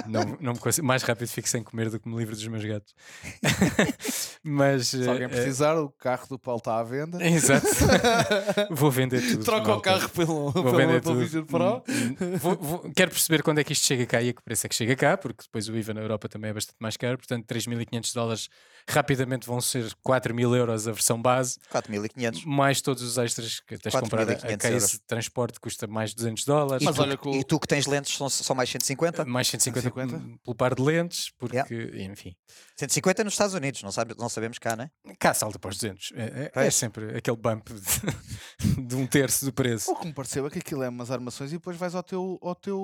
[0.06, 2.64] não, não me consigo- mais rápido fico sem comer do que me livro dos meus
[2.64, 2.94] gatos.
[4.42, 4.88] Mas.
[4.88, 7.24] Se alguém eh, precisar, o carro do Paulo está à venda.
[7.24, 7.66] Exato.
[8.70, 9.44] Vou vender tudo.
[9.44, 11.46] Troca o carro pelo, Vou pelo vender Apple tudo.
[11.46, 11.82] Pro.
[11.88, 12.36] Hum, hum.
[12.38, 14.68] Vou- vou- quero perceber quando é que isto chega cá e a que preço é
[14.68, 17.18] que chega cá, porque depois o IVA na Europa também é bastante mais caro.
[17.18, 18.48] Portanto, 3.500 dólares
[18.88, 22.44] rapidamente vão ser 4.000 euros a versão base, 4.500.
[22.44, 24.22] mais todos os extras que tens de comprar.
[24.22, 26.84] A 4.500 case de transporte custa mais de 200 dólares.
[26.84, 29.24] Mas tu, olha que o- e tu que tens lentes são só mais 150?
[29.24, 30.38] mais 150, 150?
[30.44, 32.12] pelo par de lentes, porque, Yeah.
[32.12, 32.34] enfim,
[32.76, 34.90] 150 nos Estados Unidos, não, sabe, não sabemos cá, né?
[35.18, 36.12] cá salta para os 200.
[36.14, 37.80] É, é- é sempre aquele bump de,
[38.86, 39.90] de um terço do preço.
[39.90, 42.38] O que me pareceu é que aquilo é umas armações e depois vais ao teu.
[42.42, 42.76] Ao teu...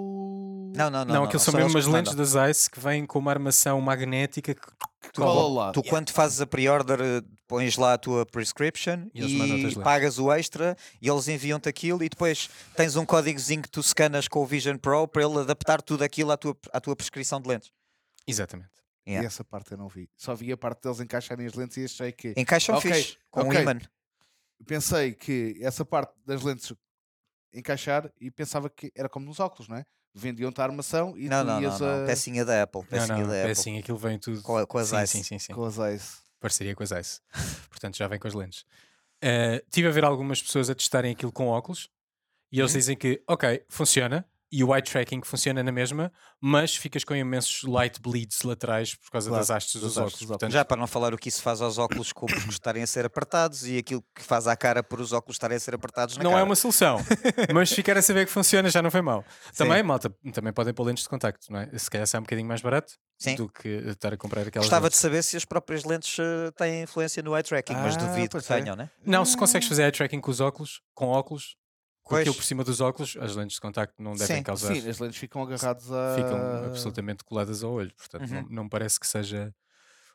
[0.74, 1.14] Não, não, não.
[1.14, 4.54] Não, aquilo são eles mesmo umas lentes das ICE que vêm com uma armação magnética
[4.54, 4.68] que
[5.12, 5.72] Tu cola lá.
[5.72, 10.30] Tu, quando fazes a pre-order, eh, pões lá a tua prescription E e pagas o
[10.30, 14.46] extra e eles enviam-te aquilo e depois tens um códigozinho que tu scanas com o
[14.46, 17.72] Vision Pro para ele adaptar tudo aquilo à tua, à tua prescrição de lentes.
[18.26, 18.70] Exatamente.
[19.06, 19.26] E Yeah.
[19.26, 20.08] essa parte eu não vi.
[20.16, 22.34] Só vi a parte deles encaixarem as lentes e achei que.
[22.36, 23.58] Encaixam Ok, fixe, com ok.
[23.58, 23.80] um imã.
[24.66, 26.72] Pensei que essa parte das lentes
[27.52, 29.84] encaixar e pensava que era como nos óculos, não é?
[30.14, 32.02] Vendiam-te a armação e Não, tu não, não, ias não.
[32.02, 32.06] a...
[32.06, 32.80] Pecinha da Apple.
[32.82, 33.78] Não, Pecinha não, da é Apple.
[33.78, 34.42] aquilo vem tudo.
[34.42, 35.06] Com, a- com as sim, ICE.
[35.18, 35.52] sim, sim, sim.
[35.52, 36.18] com as Ace.
[36.40, 37.20] Parceria com as ICE.
[37.70, 38.64] Portanto, já vem com as lentes.
[39.22, 41.88] Eh, tive a ver algumas pessoas a testarem aquilo com óculos
[42.50, 42.78] e eles Uhum.
[42.78, 47.62] dizem que, ok, funciona e o eye tracking funciona na mesma, mas ficas com imensos
[47.62, 50.18] light bleeds laterais por causa Claro, das hastes dos hastes óculos.
[50.18, 52.82] dos Portanto, Já para não falar o que isso faz aos óculos com por estarem
[52.82, 55.74] a ser apertados e aquilo que faz à cara por os óculos estarem a ser
[55.74, 56.42] apertados na não cara.
[56.42, 56.98] é uma solução,
[57.54, 59.24] mas ficar a saber que funciona já não foi mal.
[59.56, 59.82] Também, Sim.
[59.84, 61.78] malta, também podem pôr lentes de contacto, não é?
[61.78, 63.36] Se calhar sai um bocadinho mais barato Sim.
[63.36, 64.98] do que estar a comprar aquelas Gostava de lentes.
[65.00, 68.52] saber se as próprias lentes eh, têm influência no eye tracking, mas Ah, duvido que
[68.52, 68.56] é.
[68.60, 68.90] tenham, né?
[69.04, 71.56] Não, se consegues fazer eye tracking com os óculos, com óculos,
[72.10, 72.20] Pois.
[72.22, 74.74] aquilo por cima dos óculos, as lentes de contacto não devem Sim, causar.
[74.74, 76.14] Sim, as lentes ficam agarradas a.
[76.16, 78.42] ficam absolutamente coladas ao olho, portanto Uhum.
[78.42, 79.54] não, não parece que seja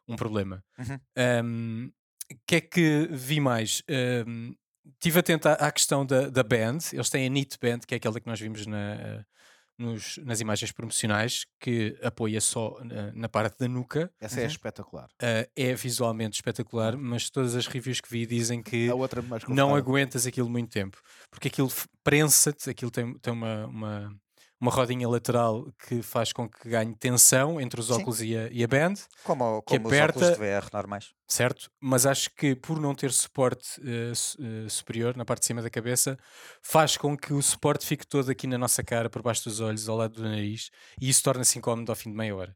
[0.07, 0.63] um problema.
[0.77, 0.99] Uhum.
[1.43, 1.91] Um,
[2.31, 3.81] O que é que vi mais?
[4.27, 4.53] Um,
[4.93, 7.97] Estive atento à, à questão da, da band, eles têm a Neat Band, que é
[7.97, 9.25] aquela que nós vimos na,
[9.77, 14.11] nos- nas imagens promocionais, que apoia só na, na parte da nuca.
[14.19, 14.49] Essa é Uhum.
[14.49, 15.05] espetacular.
[15.21, 18.87] Uh, é visualmente espetacular, mas todas as reviews que vi dizem que
[19.27, 21.69] mais não aguentas aquilo muito tempo, porque aquilo
[22.03, 24.15] prensa-te, aquilo tem, tem uma, uma,
[24.59, 27.93] uma rodinha lateral que faz com que ganhe tensão entre os Sim.
[27.93, 31.13] óculos e a, e a band, Como, Que como os óculos aperta- de VR normais.
[31.27, 31.69] certo?
[31.79, 33.79] Mas acho que por não ter suporte
[34.15, 36.17] su- eh, superior na parte de cima da cabeça,
[36.63, 39.87] faz com que o suporte fique todo aqui na nossa cara, por baixo dos olhos,
[39.89, 40.69] ao lado do nariz,
[41.01, 42.55] e isso torna-se incómodo ao fim de meia hora.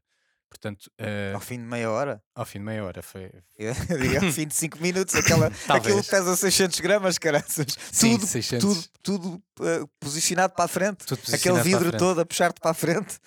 [0.50, 2.20] Portanto, eh, Ao fim de meia hora.
[2.34, 3.30] ao fim de meia hora foi.
[3.56, 7.78] Eu digo, ao fim de 5 minutos, aquela, aquilo pesa 600 gramas, caraças.
[7.92, 8.60] Sim, tudo, 600.
[8.60, 11.06] tudo, tudo eh, posicionado para a frente.
[11.06, 13.18] Tudo Aquele vidro todo a puxar-te para a frente.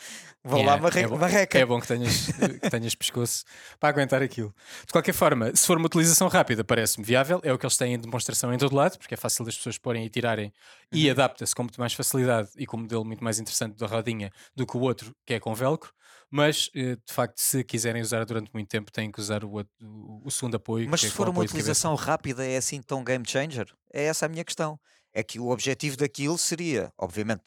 [0.45, 1.57] Vou Yeah, lá, marre, é bom- marreca.
[1.57, 2.27] É bom que tenhas,
[2.61, 3.45] que tenhas pescoço
[3.79, 4.53] para aguentar aquilo.
[4.85, 7.39] De qualquer forma, se for uma utilização rápida, parece-me viável.
[7.43, 9.77] É o que eles têm em demonstração em todo lado, porque é fácil das pessoas
[9.77, 10.51] porem e tirarem
[10.91, 11.11] e Uhum.
[11.11, 14.67] adapta-se com muito mais facilidade e com um modelo muito mais interessante da rodinha do
[14.67, 15.93] que o outro, que é com velcro.
[16.29, 19.71] Mas, eh, de facto, se quiserem usar durante muito tempo, têm que usar o, outro-
[20.25, 20.89] o- segundo apoio.
[20.89, 23.67] Mas é se com for uma utilização rápida, é assim tão game changer?
[23.93, 24.77] É essa a minha questão.
[25.13, 27.43] É que o objetivo daquilo seria, obviamente,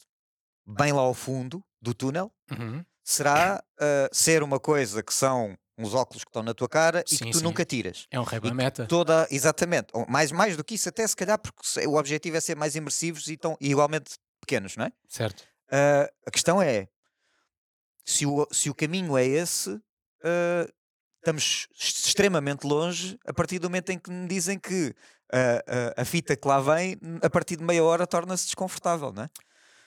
[0.65, 2.83] bem lá ao fundo do túnel, Uhum.
[3.03, 7.15] será ah, ser uma coisa que são uns óculos que estão na tua cara e
[7.15, 7.43] Sim, que tu sim.
[7.43, 8.07] nunca tiras.
[8.09, 8.85] É um E que meta.
[8.87, 9.89] Toda, exatamente.
[10.07, 13.27] Mais, mais do que isso, até se calhar, porque o objetivo é ser mais imersivos
[13.27, 14.91] e, tão, e igualmente pequenos, não é?
[15.07, 15.43] Certo.
[15.71, 16.87] Ah, a questão é:
[18.05, 19.79] se o, se o caminho é esse,
[20.23, 20.67] ah,
[21.19, 24.93] estamos est- extremamente longe a partir do momento em que me dizem que
[25.97, 29.29] a fita que lá vem, a partir de meia hora, torna-se desconfortável, não é?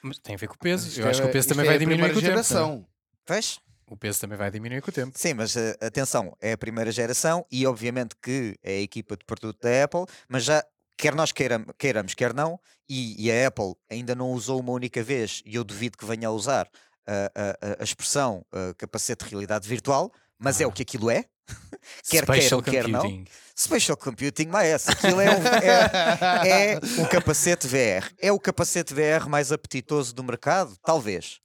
[0.03, 0.89] Mas tem a ver com o peso.
[0.89, 2.27] Isto Eu acho que é- o peso isto também é vai diminuir com o tempo.
[2.27, 2.31] é?
[2.31, 2.87] geração.
[3.29, 3.59] Vês?
[3.91, 5.19] O peso também vai diminuir com o tempo.
[5.19, 9.25] Sim, mas ah, atenção, é a primeira geração e obviamente que é a equipa de
[9.25, 10.65] produto da Apple, mas já
[10.97, 12.59] quer nós queiram- queiramos, quer não,
[12.89, 16.29] e, e a Apple ainda não usou uma única vez, e eu duvido que venha
[16.29, 16.69] a usar
[17.07, 20.73] a, a- a- expressão ah, capacete de realidade virtual, mas é o Ah.
[20.73, 21.25] que aquilo é.
[22.09, 23.01] quer Spatial queiram, quer não.
[23.03, 23.25] computing.
[23.57, 24.93] Spatial Computing, mas é essa.
[24.93, 28.11] Aquilo é, um, é, é o capacete VR.
[28.19, 30.75] É o capacete VR mais apetitoso do mercado?
[30.83, 31.41] Talvez.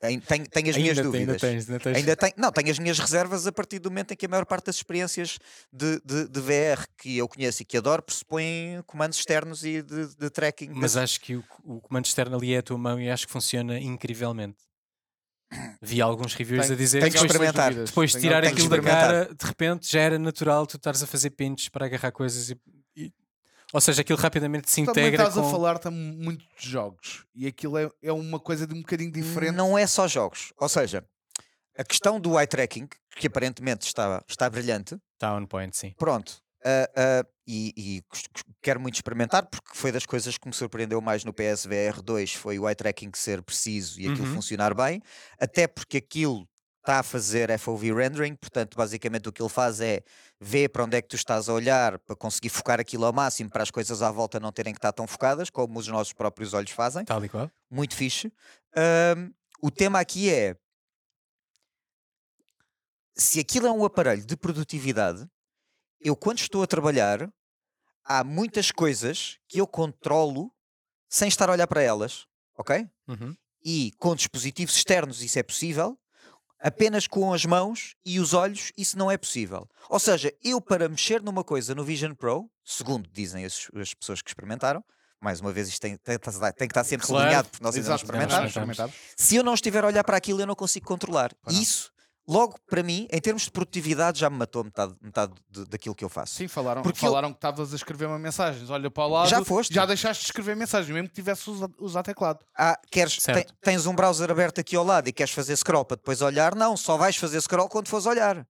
[0.00, 1.40] Tem- Tenho, tenho as minhas Ainda, tem- ainda dúvidas.
[1.40, 1.96] tens, ainda tens.
[1.96, 4.44] Ainda tem, não, tenho as minhas reservas a partir do momento em que a maior
[4.44, 5.38] parte das experiências
[5.72, 10.14] de, de, de VR que eu conheço e que adoro pressupõem comandos externos e de,
[10.16, 10.70] de tracking.
[10.74, 13.32] Mas acho que o, o comando externo ali é a tua mão e acho que
[13.32, 14.58] funciona incrivelmente.
[15.80, 17.74] Vi alguns reviews Tenho- a dizer tenho que experimentar.
[17.74, 21.30] depois de tirar aquilo da cara, de repente já era natural tu estares a fazer
[21.30, 22.58] pinches para agarrar coisas e,
[22.96, 23.12] e-
[23.72, 25.48] ou seja, aquilo rapidamente se Também integra estás com...
[25.48, 29.54] a falar muito de jogos e aquilo é, é uma coisa de um bocadinho diferente.
[29.54, 30.52] Não é só jogos.
[30.58, 31.04] Ou seja,
[31.76, 35.94] a questão do eye tracking, que aparentemente está, está brilhante, Está on point, sim.
[35.98, 36.34] pronto.
[36.64, 38.02] ah, e, e
[38.62, 42.58] quero muito experimentar porque foi das coisas que me surpreendeu mais no PSVR 2 foi
[42.58, 44.34] o eye tracking ser preciso e aquilo Uhum.
[44.34, 45.02] funcionar bem,
[45.40, 46.46] até porque aquilo
[46.78, 50.02] está a fazer FOV rendering, portanto, basicamente o que ele faz é
[50.40, 53.50] ver para onde é que tu estás a olhar para conseguir focar aquilo ao máximo
[53.50, 56.52] para as coisas à volta não terem que estar tão focadas, como os nossos próprios
[56.54, 57.50] olhos fazem Tal e qual.
[57.70, 58.32] muito fixe.
[58.76, 59.30] Ahm,
[59.62, 60.56] o tema aqui é
[63.16, 65.26] se aquilo é um aparelho de produtividade,
[66.02, 67.30] eu quando estou a trabalhar,
[68.04, 70.52] há muitas coisas que eu controlo
[71.08, 72.88] sem estar a olhar para elas, ok?
[73.08, 73.36] Uhum.
[73.64, 75.96] E com dispositivos externos isso é possível,
[76.60, 79.68] apenas com as mãos e os olhos isso não é possível.
[79.88, 84.20] Ou seja, eu para mexer numa coisa no Vision Pro, segundo dizem as, as pessoas
[84.22, 84.82] que experimentaram,
[85.20, 87.20] mais uma vez isto tem, tem- tem que estar sempre Claro.
[87.22, 88.94] sublinhado porque nós ainda não Exato, experimentámos.
[89.16, 91.30] Se eu não estiver a olhar para aquilo, eu não consigo controlar.
[91.48, 91.92] Isso,
[92.28, 96.04] logo para mim, em termos de produtividade, já me matou metade, metade de- daquilo que
[96.04, 96.34] eu faço.
[96.34, 98.64] Sim, falaram, Porque falaram que estavas a escrever uma mensagem.
[98.70, 99.74] Olha para o lado, Já foste.
[99.74, 102.44] já deixaste de escrever mensagem, mesmo que tivesse usado, usado teclado.
[102.56, 103.18] Ah, queres,
[103.60, 106.54] tens um browser aberto aqui ao lado e queres fazer scroll para depois olhar?
[106.54, 108.46] Não, só vais fazer scroll quando fores olhar.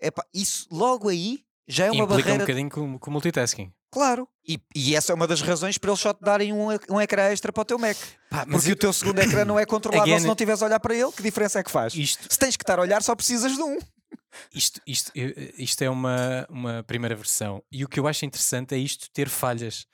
[0.00, 2.38] Epá, isso logo aí já é uma Implica um barreira.
[2.44, 3.72] bocadinho com, com multitasking.
[3.90, 4.28] Claro.
[4.46, 7.24] E, e essa é uma das razões para eles só te darem um, um ecrã
[7.30, 7.96] extra para o teu Mac.
[8.30, 10.66] Pá, mas Porque o teu segundo ecrã não é controlável Again- se não estiveres a
[10.66, 11.10] olhar para ele.
[11.12, 11.94] Que diferença é que faz?
[11.94, 13.78] isto, Se tens que estar a olhar, só precisas de um.
[14.54, 17.62] isto, isto, isto é uma, uma primeira versão.
[17.72, 19.86] E o que eu acho interessante é isto ter falhas.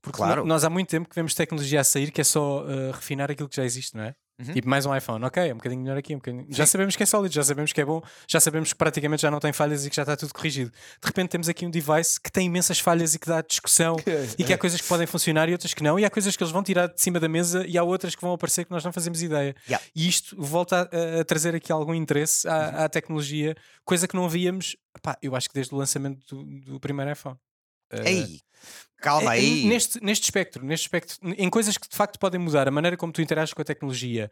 [0.00, 0.44] Porque Claro.
[0.44, 3.48] nós há muito tempo que vemos tecnologia a sair que é só eh, refinar aquilo
[3.48, 4.14] que já existe, não é?
[4.38, 4.54] Uhum.
[4.54, 6.46] Tipo, mais um iPhone, ok, é um bocadinho melhor aqui, um bocadinho...
[6.48, 9.32] já sabemos que é sólido, já sabemos que é bom, já sabemos que praticamente já
[9.32, 10.70] não tem falhas e que já está tudo corrigido.
[10.70, 13.96] De repente temos aqui um device que tem imensas falhas e que dá discussão
[14.38, 16.42] e que há coisas que podem funcionar e outras que não, e há coisas que
[16.42, 18.84] eles vão tirar de cima da mesa e há outras que vão aparecer que nós
[18.84, 19.56] não fazemos ideia.
[19.66, 19.84] Yeah.
[19.94, 24.24] E isto volta a, a trazer aqui algum interesse à, à tecnologia, coisa que não
[24.24, 27.36] havíamos, pá, eu acho que desde o lançamento do, do primeiro iPhone.
[27.90, 28.40] Eh, Ei,
[28.98, 29.64] calma é- é aí.
[29.66, 33.12] Neste, neste espectro, neste espectro, em coisas que de facto podem mudar a maneira como
[33.12, 34.30] tu interages com a tecnologia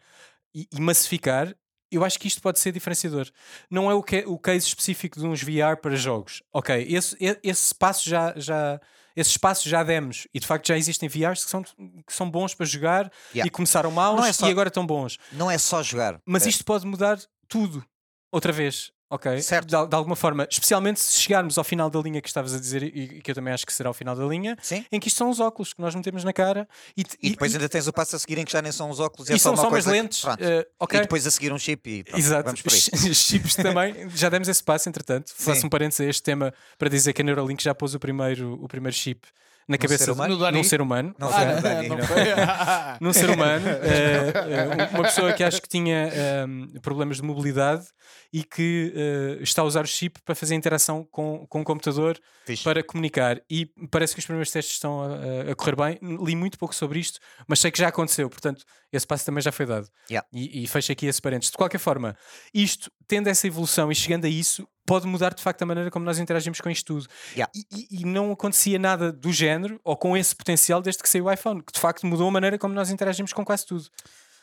[0.54, 1.54] e, e massificar,
[1.90, 3.28] eu acho que isto pode ser diferenciador.
[3.70, 6.42] Não é o, que, o case específico de uns VR para jogos.
[6.52, 8.34] Ok, esse, esse espaço já.
[8.36, 8.80] já
[9.14, 12.52] esse espaço já demos e de facto já existem VRs que são, que são bons
[12.52, 13.46] para jogar Yeah.
[13.46, 15.16] e começaram maus é só- e agora estão bons.
[15.32, 16.20] Não é só jogar.
[16.26, 16.50] Mas É.
[16.50, 17.82] isto pode mudar tudo
[18.30, 18.92] outra vez.
[19.08, 19.40] Ok?
[19.40, 19.66] Certo.
[19.68, 22.82] De, de alguma forma, especialmente se chegarmos ao final da linha que estavas a dizer,
[22.82, 24.84] e, e que eu também acho que será o final da linha, Sim.
[24.90, 27.54] em que isto são os óculos que nós metemos na cara e, te- E depois
[27.54, 29.38] ainda tens o passo a seguir em que já nem são os óculos, é e
[29.38, 30.20] só são só umas que- lentes.
[30.22, 30.42] pronto.
[30.42, 30.98] eh, ok?
[30.98, 32.80] E depois a seguir um chip e pronto, Exato, vamos por aí.
[33.14, 35.32] chips também, já demos esse passo, entretanto.
[35.36, 38.54] Faço um parênteses a este tema para dizer que a Neuralink já pôs o primeiro,
[38.62, 39.26] o primeiro chip
[39.68, 41.14] na cabeça de- num ser humano.
[41.18, 42.16] Não foi Ah, Dani, não não foi.
[43.00, 47.84] num ser humano, eh, eh, uma pessoa que acho que tinha ehm, problemas de mobilidade
[48.32, 52.18] e que eh, está a usar o chip para fazer interação com, com o computador
[52.44, 52.62] Fixe.
[52.62, 53.40] para comunicar.
[53.50, 55.06] E parece que os primeiros testes estão a,
[55.48, 55.98] a- a correr bem.
[56.24, 58.64] Li muito pouco sobre isto, mas sei que já aconteceu, portanto,
[58.96, 59.88] esse passo também já foi dado.
[60.10, 60.26] Yeah.
[60.32, 61.50] E, e fecho aqui esse parênteses.
[61.50, 62.16] De qualquer forma,
[62.52, 66.04] isto, tendo essa evolução e chegando a isso, pode mudar de facto a maneira como
[66.04, 67.06] nós interagimos com isto tudo.
[67.32, 67.50] Yeah.
[67.54, 71.32] E, e- não acontecia nada do género ou com esse potencial desde que saiu o
[71.32, 73.88] iPhone, que de facto mudou a maneira como nós interagimos com quase tudo.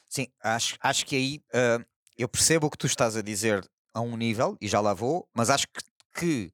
[0.09, 1.83] Sim, acho, acho que aí ah,
[2.17, 5.27] eu percebo o que tu estás a dizer a um nível, e já lá vou,
[5.35, 5.81] mas acho que,
[6.19, 6.51] que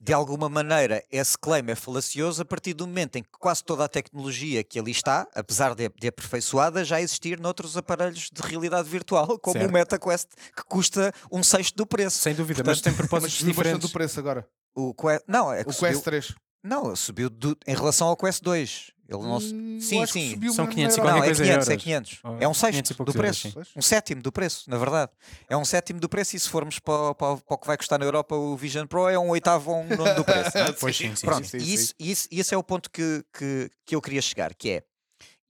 [0.00, 3.84] de alguma maneira esse claim é falacioso a partir do momento em que quase toda
[3.84, 8.88] a tecnologia que ali está, apesar de, de aperfeiçoada, já existir noutros aparelhos de realidade
[8.88, 9.70] virtual, como Certo.
[9.70, 12.18] o MetaQuest, que custa um sexto do preço.
[12.18, 13.88] Sem dúvida, Portanto, mas tem Mas propósitos bastante diferentes.
[13.88, 14.48] o preço agora.
[14.74, 16.34] O Quest, não, é que O subiu, Quest 3.
[16.62, 18.92] não, subiu do- em relação ao Quest 2.
[19.08, 20.28] Ele não, Hum, sim, sim.
[20.52, 21.82] São mesmo 500 e qualquer Não, é coisa 500, é euros.
[21.84, 22.18] 500.
[22.24, 23.50] Ou É um 500 sexto do euros, preço.
[23.50, 23.70] sim.
[23.76, 25.12] Um sétimo do preço, na verdade.
[25.48, 27.76] É um sétimo do preço e se formos para, o- para, para o que vai
[27.78, 30.58] custar na Europa o Vision Pro é um oitavo ou um nono do preço.
[30.58, 30.72] é?
[30.78, 31.72] Pois sim, sim, Pronto, sim, e sim.
[31.74, 34.82] isso, isso, esse é o ponto que, que, que eu queria chegar, que é,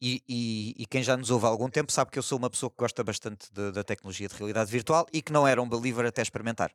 [0.00, 2.48] e, e, e quem já nos ouve há algum tempo sabe que eu sou uma
[2.48, 5.68] pessoa que gosta bastante de- da tecnologia de realidade virtual e que não era um
[5.68, 6.70] believer até experimentar.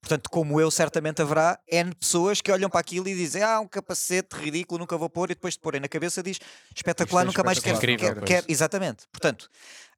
[0.00, 3.68] Portanto, como eu, certamente haverá N pessoas que olham para aquilo e dizem ah, um
[3.68, 6.38] capacete ridículo, nunca vou pôr, e depois de porem na cabeça diz
[6.74, 7.76] espetacular, é nunca mais quero.
[7.76, 8.28] Incrível, quero, pois.
[8.30, 9.06] quero- Exatamente.
[9.12, 9.48] Portanto,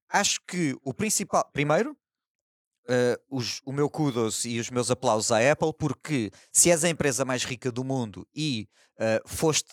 [0.09, 1.97] acho que o principal, primeiro,
[2.89, 6.89] eh, os- o meu kudos e os meus aplausos à Apple, porque se és a
[6.89, 8.69] empresa mais rica do mundo e
[8.99, 9.73] eh, foste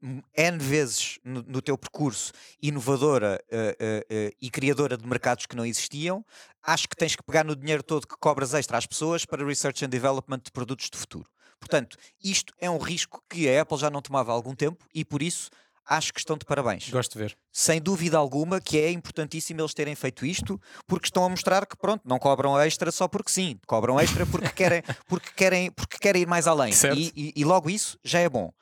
[0.00, 5.56] N vezes no, no teu percurso inovadora eh, eh, eh, e criadora de mercados que
[5.56, 6.24] não existiam,
[6.62, 9.84] acho que tens que pegar no dinheiro todo que cobras extra às pessoas para research
[9.84, 11.28] and development de produtos de futuro.
[11.58, 15.04] Portanto, isto é um risco que a Apple já não tomava há algum tempo e
[15.04, 15.50] por isso
[15.84, 16.88] acho que estão de parabéns.
[16.90, 17.38] Gosto de ver.
[17.50, 21.76] Sem dúvida alguma que é importantíssimo eles terem feito isto, porque estão a mostrar que
[21.76, 26.22] pronto, não cobram extra só porque sim, cobram extra porque querem, porque querem, porque querem
[26.22, 26.72] ir mais além.
[26.94, 28.52] E, e- e logo isso já é bom.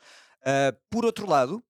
[0.47, 1.61] Ah, por outro lado,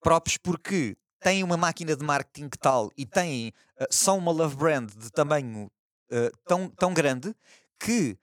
[0.00, 4.88] próprios porque têm uma máquina de marketing tal e têm, ah, são uma love brand
[4.94, 5.68] de tamanho
[6.12, 7.34] ah, tão, tão grande
[7.80, 8.16] que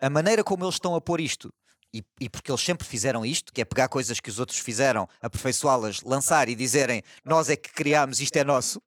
[0.00, 1.52] a maneira como eles estão a pôr isto
[1.92, 5.06] e, e porque eles sempre fizeram isto, que é pegar coisas que os outros fizeram,
[5.20, 8.80] aperfeiçoá-las, lançar e dizerem nós é que criámos, isto é nosso.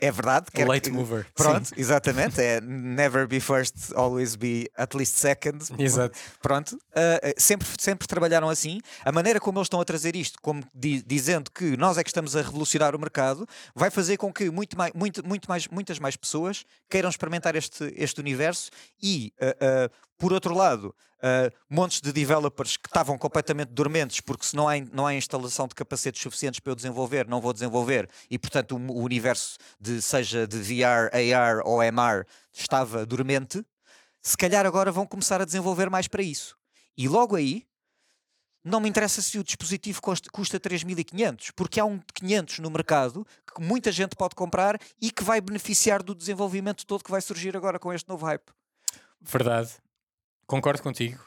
[0.00, 0.46] É verdade.
[0.52, 1.26] quer Late mover.
[1.34, 2.40] Pronto, exatamente.
[2.40, 5.64] É never be first, always be at least second.
[5.64, 5.74] Sim.
[5.78, 6.18] Exato.
[6.40, 8.80] Pronto, ah, sempre, sempre trabalharam assim.
[9.04, 12.10] A maneira como eles estão a trazer isto, como di- dizendo que nós é que
[12.10, 15.98] estamos a revolucionar o mercado, vai fazer com que muito mais, muito, muito mais, muitas
[15.98, 18.70] mais pessoas queiram experimentar este, este universo
[19.02, 24.44] e, ah, ah, por outro lado, ah, montes de developers que estavam completamente dormentes porque
[24.44, 28.08] se não há, não há instalação de capacetes suficientes para eu desenvolver, não vou desenvolver
[28.30, 33.64] e, portanto, o, o universo de seja de VR, AR ou MR estava dormente,
[34.22, 36.56] se calhar agora vão começar a desenvolver mais para isso.
[36.96, 37.66] E logo aí,
[38.62, 42.70] não me interessa se o dispositivo custa, custa 3.500, porque há um de 500 no
[42.70, 47.20] mercado que muita gente pode comprar e que vai beneficiar do desenvolvimento todo que vai
[47.20, 48.50] surgir agora com este novo hype.
[49.20, 49.85] Verdade.
[50.46, 51.18] Concordo contigo.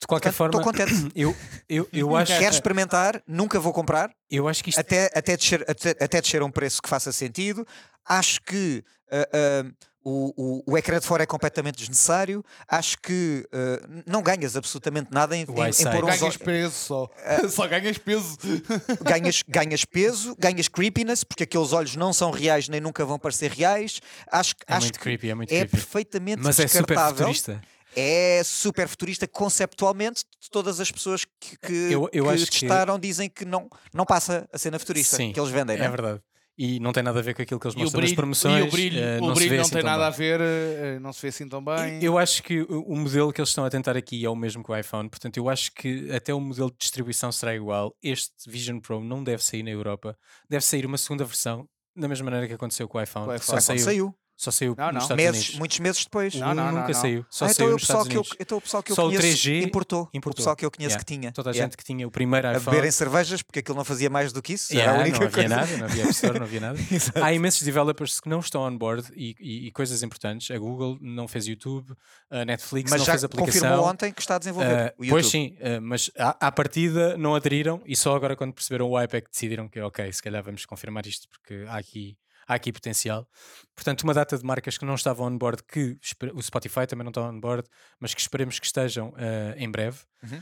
[0.00, 1.12] De qualquer Portanto, forma, Estou contente.
[1.16, 1.34] eu,
[1.68, 5.64] eu, eu, acho, Quero experimentar, nunca vou comprar, eu acho que isto até, até, descer,
[5.68, 7.66] até, até descer a um preço que faça sentido.
[8.04, 9.64] Acho que ah, ah,
[10.04, 12.44] o, o, o ecrã de fora é completamente desnecessário.
[12.68, 17.10] Acho que ah, não ganhas absolutamente nada em, em, em pôr Ganhas peso só.
[17.48, 18.36] Só ganhas peso.
[19.02, 23.50] ganhas, ganhas peso, ganhas creepiness, porque aqueles olhos não são reais nem nunca vão parecer
[23.50, 23.98] reais.
[24.30, 25.70] Acho, que- é acho muito que creepy, é muito é creepy.
[25.70, 27.16] perfeitamente Mas é super descartável.
[27.16, 27.62] futurista.
[27.96, 30.24] É super futurista conceptualmente.
[30.50, 34.04] Todas as pessoas que, que, Eu- eu que acho que- testaram dizem que não, não
[34.04, 35.76] passa a cena futurista Sim, que eles vendem.
[35.76, 35.88] É não é?
[35.90, 36.20] verdade.
[36.58, 38.16] E não tem nada a ver com aquilo que eles E o mostram nas brilho,
[38.16, 38.64] promoções.
[38.64, 40.06] e o brilho, o não, se brilho vê não assim tem nada bem.
[40.06, 42.02] a ver, eh, não se vê assim tão bem.
[42.02, 44.64] Eu acho que o o modelo que eles estão a tentar aqui é o mesmo
[44.64, 47.94] que o iPhone, portanto, eu acho que até o modelo de distribuição será igual.
[48.02, 50.16] Este Vision Pro não deve sair na Europa,
[50.48, 53.26] deve sair uma segunda versão, da mesma maneira que aconteceu com o iPhone.
[53.28, 53.60] O iPhone.
[53.60, 54.14] Saiu, saiu.
[54.36, 55.16] Só saiu Não, não.
[55.16, 55.58] Meses, Unidos.
[55.58, 56.34] muitos meses depois.
[56.34, 58.16] O Não, não, nunca não, saiu, só Ah, então, saiu eu, nos pessoal Estados que
[58.16, 58.36] eu, Unidos.
[58.40, 60.02] então o pessoal que eu Só o conheço 3G importou.
[60.04, 60.36] O importou.
[60.36, 61.04] pessoal que eu conheço Yeah.
[61.04, 61.32] que tinha.
[61.32, 61.66] Toda a Yeah.
[61.70, 62.64] gente que tinha o primeiro A iPhone.
[62.66, 64.72] beberem cervejas, porque aquilo não fazia mais do que isso.
[64.72, 65.56] Yeah, era a única não havia coisa.
[65.56, 66.78] nada, não havia App Store, não havia nada.
[67.22, 70.50] Há imensos developers que não estão on board e, e- e coisas importantes.
[70.50, 71.94] A Google não fez YouTube,
[72.30, 73.60] a Netflix Mas não fez aplicação.
[73.62, 75.08] confirmou ontem que está a desenvolver o YouTube.
[75.10, 78.98] pois sim, ah, mas à, à partida não aderiram e só agora quando perceberam o
[78.98, 82.72] é que decidiram que ok, se calhar vamos confirmar isto porque há aqui, há aqui
[82.72, 83.28] potencial.
[83.74, 85.98] Portanto, uma data de marcas que não estavam on board, que
[86.34, 87.68] o Spotify também não está on board,
[88.00, 89.98] mas que esperemos que estejam ah, em breve.
[90.22, 90.40] Uhum.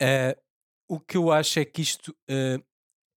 [0.00, 0.36] Ah,
[0.88, 2.58] o que eu acho é que isto ah,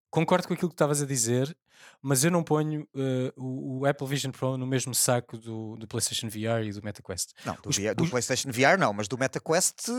[0.09, 1.55] concordo com aquilo que estavas a dizer,
[2.01, 5.87] mas eu não ponho ah, o, o Apple Vision Pro no mesmo saco do, do
[5.87, 7.31] PlayStation VR e do MetaQuest.
[7.45, 9.93] Não, do, Os- VR do os- PlayStation VR não, mas do MetaQuest eh,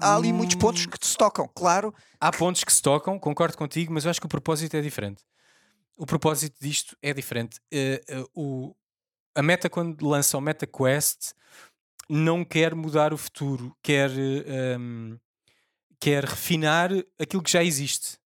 [0.00, 0.90] há ali muitos pontos Hum.
[0.90, 1.94] que se tocam, claro.
[2.20, 5.22] Há pontos que se tocam, concordo contigo, mas eu acho que o propósito é diferente.
[5.98, 7.60] O propósito disto é diferente.
[7.72, 8.72] Eh, eh, o,
[9.34, 11.32] a Meta, quando lança o MetaQuest,
[12.08, 14.08] não quer mudar o futuro, quer,
[14.78, 15.18] um,
[15.98, 18.16] quer refinar aquilo que já existe.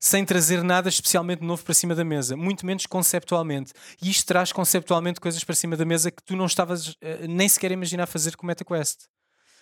[0.00, 3.72] Sem trazer nada especialmente novo para cima da mesa, muito menos conceptualmente.
[4.00, 7.48] E isto traz conceptualmente coisas para cima da mesa que tu não estavas eh, nem
[7.48, 9.08] sequer a imaginar fazer com o MetaQuest.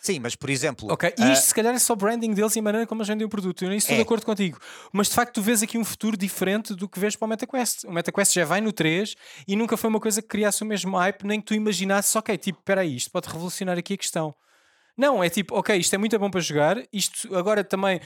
[0.07, 2.61] Sim, mas por exemplo, Ok, e ah, isto se calhar é só branding deles e
[2.61, 3.63] a maneira como eles vendem o produto.
[3.65, 3.97] Eu nem estou É.
[3.97, 4.59] de acordo contigo.
[4.93, 7.85] Mas de facto tu vês aqui um futuro diferente do que vês para o MetaQuest.
[7.87, 9.17] O MetaQuest já vai no 3
[9.49, 12.37] e nunca foi uma coisa que criasse o mesmo hype, nem que tu imaginasses, ok,
[12.39, 14.35] tipo, espera aí, isto pode revolucionar aqui a questão.
[14.97, 18.01] Não, é tipo, ok, isto é muito bom para jogar, isto agora também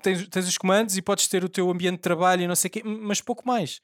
[0.00, 2.68] tens, tens os comandos e podes ter o teu ambiente de trabalho e não sei
[2.68, 3.80] o quê, mas pouco mais.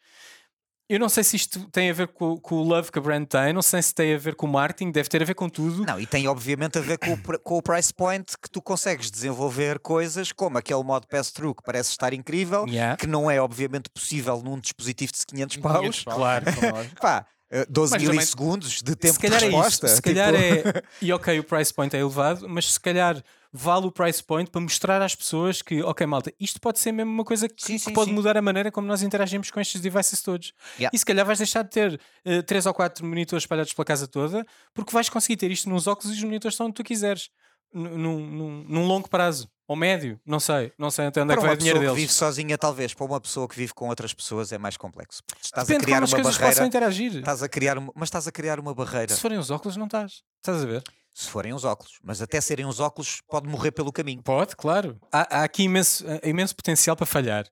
[0.92, 3.24] Eu não sei se isto tem a ver com, com o love que a brand
[3.26, 5.48] tem, não sei se tem a ver com o marketing, deve ter a ver com
[5.48, 5.86] tudo.
[5.86, 9.10] Não, e tem obviamente a ver com o, com o price point que tu consegues
[9.10, 12.98] desenvolver coisas como aquele modo pass-through que parece estar incrível, Yeah.
[12.98, 16.04] que não é obviamente possível num dispositivo de 500 paus.
[16.04, 16.44] Claro.
[17.00, 19.86] Pá, eh, 12 Mas também- milissegundos de tempo se calhar de é resposta.
[19.86, 19.96] isso.
[19.96, 20.82] Se calhar tipo- é.
[21.02, 23.22] E ok, o price point é elevado, mas se calhar
[23.52, 27.12] vale o price point para mostrar às pessoas que, ok, malta, isto pode ser mesmo
[27.12, 28.14] uma coisa que, Sim, que sim, pode sim.
[28.14, 30.54] mudar a maneira como nós interagimos com estes devices todos.
[30.78, 30.90] Yeah.
[30.94, 34.08] E se calhar vais deixar de ter eh, três ou quatro monitores espalhados pela casa
[34.08, 37.28] toda, porque vais conseguir ter isto nos óculos e os monitores estão onde tu quiseres.
[37.74, 39.48] Num, num, num longo prazo.
[39.68, 40.72] Ou médio, não sei.
[40.76, 42.10] Não sei até onde é Para que vai uma o dinheiro pessoa que deles.
[42.10, 45.22] vive sozinha, talvez, para uma pessoa que vive com outras pessoas é mais complexo.
[45.42, 46.66] Estás Depende a de criar como as uma coisas possam barreira.
[46.66, 47.16] interagir.
[47.18, 49.14] Estás a criar uma, mas estás a criar uma barreira.
[49.14, 50.22] Se forem os óculos, não estás.
[50.40, 50.82] Estás a ver?
[51.14, 51.98] Se forem os óculos.
[52.02, 54.22] Mas até serem os óculos, pode morrer pelo caminho.
[54.22, 54.98] Pode, claro.
[55.12, 57.46] Há, há aqui imenso, eh, imenso potencial para falhar.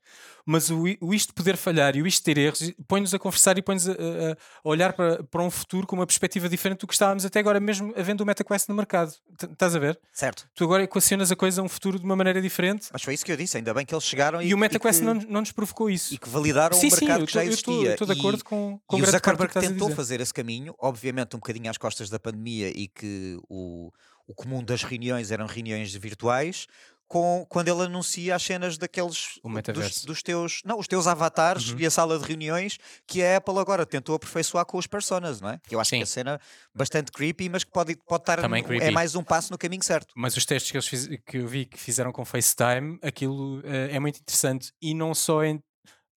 [0.46, 3.62] Mas o, o isto poder falhar e o isto ter erros põe-nos a conversar e
[3.62, 7.24] põe-nos a, a- olhar para, para um futuro com uma perspectiva diferente do que estávamos
[7.24, 9.12] até agora, mesmo havendo o MetaQuest no mercado.
[9.42, 9.98] Estás a ver?
[10.12, 10.48] Certo.
[10.54, 13.24] Tu agora equacionas a coisa a um futuro de uma maneira diferente Mas foi isso
[13.24, 15.40] que eu disse, ainda bem que eles chegaram e, e, o MetaQuest que, não, não
[15.40, 16.12] nos provocou isso.
[16.14, 17.96] e que validaram sim, sim, mercado eu que já estou existia.
[18.06, 21.70] de E- acordo com, com e o Zuckerberg tentou fazer esse caminho, obviamente um bocadinho
[21.70, 23.90] às costas da pandemia e que o,
[24.26, 26.66] o comum das reuniões eram reuniões virtuais,
[27.10, 29.40] com, quando ele anuncia as cenas daqueles
[29.74, 31.78] dos, dos teus, não, os teus avatares Uhum.
[31.80, 35.48] e a sala de reuniões que a Apple agora tentou aperfeiçoar com os personas, não
[35.50, 35.58] é?
[35.66, 36.00] Que eu acho que Sim.
[36.00, 36.40] é a cena
[36.72, 39.82] bastante creepy, mas que pode, pode estar Também no- é mais um passo no caminho
[39.82, 40.14] certo.
[40.16, 43.96] Mas os testes que, eles fiz- que eu vi que fizeram com FaceTime, aquilo eh,
[43.96, 44.70] é muito interessante.
[44.80, 45.60] E não só em.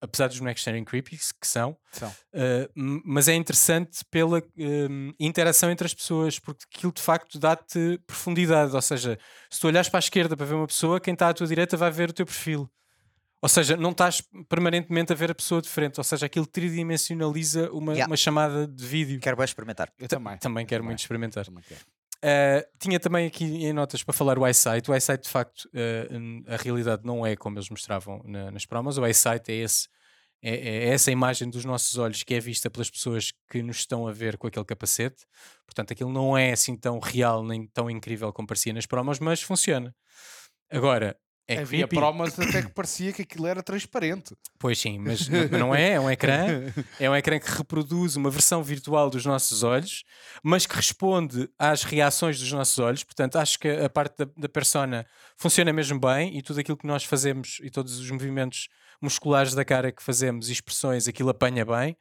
[0.06, 2.14] Apesar dos bonecos serem creepy, que são, São.
[2.76, 7.98] m- mas é interessante pela em, interação entre as pessoas, porque aquilo de facto dá-te
[8.06, 8.76] profundidade.
[8.76, 9.18] Ou seja,
[9.50, 11.78] se tu olhares para a esquerda para ver uma pessoa, quem está à tua direita
[11.78, 12.70] vai ver o teu perfil.
[13.42, 15.98] Ou seja, não estás permanentemente a ver a pessoa de frente.
[16.00, 18.10] Ou seja, aquilo tridimensionaliza uma, Yeah.
[18.12, 19.20] uma chamada de vídeo.
[19.22, 19.92] Quero bem experimentar.
[20.00, 20.38] Eu também.
[20.38, 20.90] Também quero Também.
[20.92, 21.46] muito experimentar.
[21.46, 21.82] Também quero.
[22.24, 24.90] Uh, tinha também aqui em notas para falar o iSight.
[24.90, 28.98] O iSight, de facto, uh, a realidade não é como eles mostravam na- nas promos.
[28.98, 29.66] O iSight é,
[30.42, 34.08] é, é essa imagem dos nossos olhos que é vista pelas pessoas que nos estão
[34.08, 35.26] a ver com aquele capacete.
[35.66, 39.42] Portanto, aquilo não é assim tão real nem tão incrível como parecia nas promos, mas
[39.42, 39.94] funciona.
[40.72, 41.18] Agora,
[41.48, 41.96] é Havia creepy.
[41.96, 44.36] promos até que parecia que aquilo era transparente.
[44.58, 46.48] Pois sim, mas n- mas não é, é um ecrã.
[47.00, 50.04] É um ecrã que reproduz uma versão virtual dos nossos olhos,
[50.42, 53.04] mas que responde às reações dos nossos olhos.
[53.04, 55.06] Portanto, acho que a parte da, da persona
[55.38, 58.70] funciona mesmo bem e tudo aquilo que nós fazemos e todos os movimentos
[59.02, 61.98] musculares da cara que fazemos e expressões, aquilo apanha bem.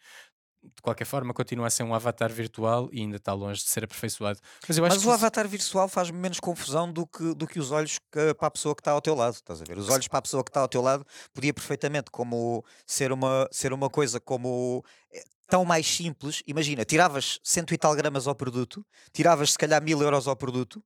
[0.64, 3.82] De qualquer forma, continua a ser um avatar virtual e ainda está longe de ser
[3.84, 4.38] aperfeiçoado.
[4.68, 7.58] Mas eu acho Mas que o avatar virtual faz menos confusão do que, do que
[7.58, 9.34] os olhos que- para a pessoa que está ao teu lado.
[9.34, 9.76] Estás a ver?
[9.76, 11.04] Os olhos para a pessoa que está ao teu lado
[11.34, 16.42] podia perfeitamente como ser uma, ser uma coisa como eh, tão mais simples.
[16.46, 20.82] Imagina, tiravas cento e tal gramas ao produto, tiravas se calhar mil euros ao produto.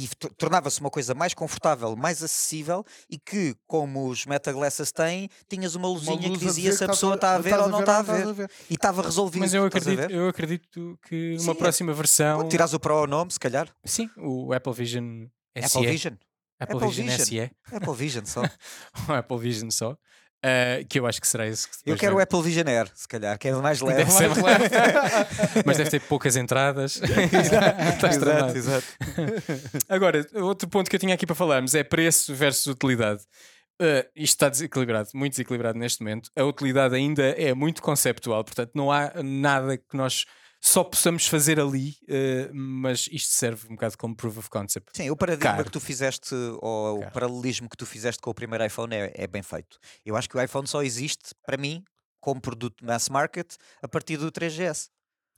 [0.00, 5.28] E to- tornava-se uma coisa mais confortável, mais acessível e que, como os metaglasses têm,
[5.48, 7.58] tinhas uma luzinha Uma que luz a dizia se a que pessoa está a ver
[7.58, 8.50] ou não está a estás ver.
[8.70, 9.40] E estava resolvido.
[9.40, 10.10] mas eu acredito, ver?
[10.12, 12.48] eu acredito que Sim, uma é- próxima versão.
[12.48, 13.68] Tiras o Pro ao nome, se calhar.
[13.84, 15.26] Sim, o Apple Vision
[15.56, 15.64] SE.
[15.78, 16.14] Apple Vision.
[16.60, 17.26] Apple, Apple Vision, Vision.
[17.26, 17.50] SE.
[17.74, 18.42] Apple Vision só.
[19.08, 19.96] o Apple Vision só.
[20.44, 23.06] Uh, que eu acho que será esse que Eu quero o Apple Vision Air, se
[23.06, 23.98] calhar, que é mais leve.
[23.98, 27.00] Deve ser Mais mais mas deve ter poucas entradas.
[27.94, 28.86] Estás exato, exato.
[29.88, 33.22] Agora, outro ponto que eu tinha aqui para falarmos é preço versus utilidade.
[33.80, 36.30] Uh, isto está desequilibrado, muito desequilibrado neste momento.
[36.36, 40.24] A utilidade ainda é muito conceptual, portanto, não há nada que nós
[40.60, 44.90] só possamos fazer ali, uh, mas isto serve um bocado como proof of concept.
[44.94, 45.64] Sim, o paradigma Caro.
[45.64, 47.10] que tu fizeste, ou Caro.
[47.10, 49.78] o paralelismo que tu fizeste com o primeiro iPhone é, é bem feito.
[50.04, 51.84] Eu acho que o iPhone só existe, para mim,
[52.20, 54.88] como produto mass market, a partir do 3GS.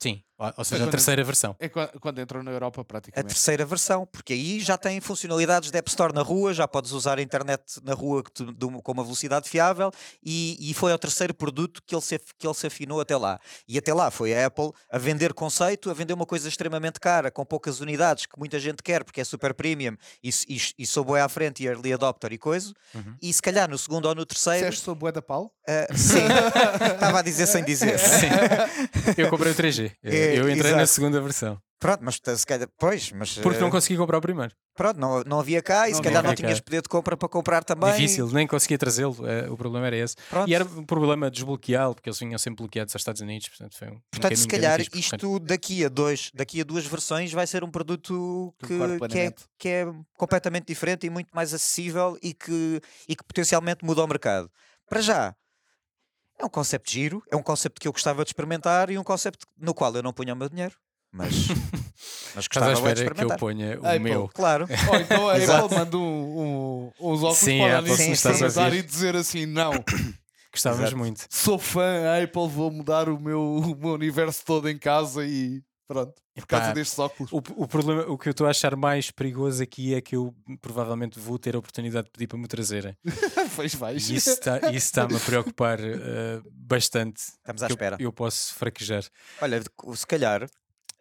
[0.01, 1.55] Sim, ou, ou seja, a quando- terceira versão.
[1.59, 3.27] É qua- quando entrou na Europa, A praticamente.
[3.33, 7.19] terceira versão, porque aí já tem funcionalidades de App Store na rua, já podes usar
[7.19, 9.91] a internet na rua de com uma velocidade fiável
[10.23, 13.39] e, e foi o terceiro produto que ele, se, que ele se afinou até lá.
[13.67, 17.29] E até lá foi a Apple a vender conceito, a vender uma coisa extremamente cara,
[17.31, 21.03] com poucas unidades, que muita gente quer porque é super premium e, e, e sou
[21.03, 22.73] boi à frente e early adopter e coisa.
[22.95, 23.15] Uhum.
[23.21, 25.51] E se calhar no segundo ou no terceiro, Disseste sobre o da Paulo?
[25.67, 26.19] ah, sim,
[26.93, 27.97] estava a dizer sem dizer.
[27.99, 28.27] Sim.
[29.17, 29.91] Eu comprei o 3G.
[30.03, 30.87] Eu, É, eu entrei na exato.
[30.87, 31.57] segunda versão.
[31.79, 34.53] Pronto, mas se calhar, pois, mas Porque não eh, consegui comprar o primeiro.
[34.75, 36.35] pronto, não, não havia cá e Não se calhar não cá.
[36.35, 37.91] tinhas poder de compra para comprar também.
[37.93, 39.17] Difícil, nem conseguia trazê-lo.
[39.27, 40.15] eh, o problema era esse.
[40.29, 40.47] Pronto.
[40.47, 43.49] E era um problema desbloqueá-lo, porque eles vinham sempre bloqueados aos Estados Unidos.
[43.49, 44.99] Portanto, foi um, um Portanto, se calhar percorrer.
[44.99, 49.33] isto daqui a, dois, daqui a duas versões vai ser um produto que, que, é,
[49.57, 52.79] que é completamente diferente e muito mais acessível e que,
[53.09, 54.51] e que potencialmente muda o mercado.
[54.87, 55.33] Para já,
[56.41, 59.39] é um conceito giro, é um conceito que eu gostava de experimentar e um conceito
[59.57, 60.75] no qual eu não punha o meu dinheiro,
[61.11, 61.33] mas,
[62.35, 63.37] mas Estás à gostava de espera que eu experimentar.
[63.39, 64.29] ponha o Ei, meu.
[64.33, 64.67] Claro.
[64.89, 65.65] Ou então a Exato.
[65.65, 66.01] Apple manda um,
[67.01, 68.77] um, uns óculos Sim, para a a Apple, a experimentar ouvir.
[68.77, 69.71] e dizer assim: não,
[70.53, 70.97] Gostávamos Exato.
[70.97, 71.25] muito.
[71.29, 75.61] sou fã, a Apple vou mudar o meu, o meu universo todo em casa e
[75.91, 76.13] pronto.
[76.33, 77.31] Por causa Epá, destes óculos.
[77.33, 80.33] O, o problema, o que eu estou a achar mais perigoso aqui é que eu
[80.61, 82.97] provavelmente vou ter a oportunidade de pedir para me trazerem.
[83.55, 84.09] Pois vais.
[84.09, 87.19] E isso está- isso está-me a preocupar eh, bastante.
[87.21, 87.97] Estamos à eu- espera.
[87.99, 89.03] Eu, posso fraquejar.
[89.41, 89.61] Olha,
[89.93, 90.49] se calhar.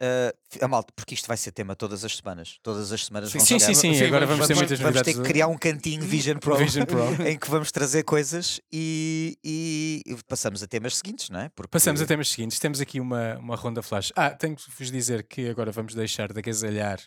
[0.00, 2.58] Eh, a malta, porque isto vai ser tema todas as semanas.
[2.62, 3.94] Todas as semanas vão Sim, chegar- sim, sim.
[3.94, 5.22] Sim, agora vamos, vamos- ter vamos- muitas Vamos ter novidades.
[5.26, 7.00] que criar um cantinho Vision Pro, Vision Pro.
[7.28, 11.48] em que vamos trazer coisas e, e- e passamos a temas seguintes, não é?
[11.50, 12.58] Porque Passamos a temas seguintes.
[12.58, 14.12] Temos aqui uma, uma ronda flash.
[14.16, 16.98] Ah, tenho que vos dizer que agora vamos deixar de agasalhar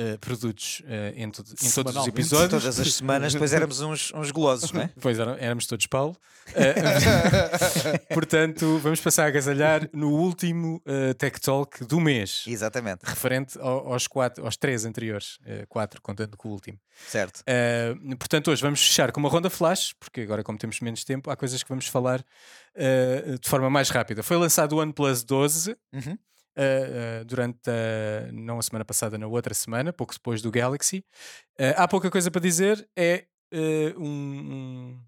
[0.00, 2.62] uh, produtos uh, em, todo, em todos os episódios.
[2.62, 4.90] Todas as semanas, depois éramos uns, uns golosos, não é?
[5.00, 6.16] Pois eram- éramos todos Paulo.
[6.50, 6.54] Uh,
[8.14, 13.92] portanto, vamos passar a agasalhar no último uh, Tech Talk do mês, Exatamente, referente ao-
[13.92, 16.78] aos, quatro, aos três anteriores, uh, quatro, contando com o último.
[17.08, 17.40] certo.
[17.42, 21.30] Uh, portanto, hoje vamos fechar com uma ronda flash, porque agora, como temos menos tempo,
[21.30, 24.22] há coisas que vamos falar uh, de forma mais rápida.
[24.22, 26.18] Foi lançado o OnePlus 12 Uhum.
[26.56, 31.04] Uh, durante a, não a semana passada, na outra semana, pouco depois do Galaxy.
[31.58, 33.26] Uh, há pouca coisa para dizer, é
[33.96, 34.02] um-
[34.54, 35.00] um-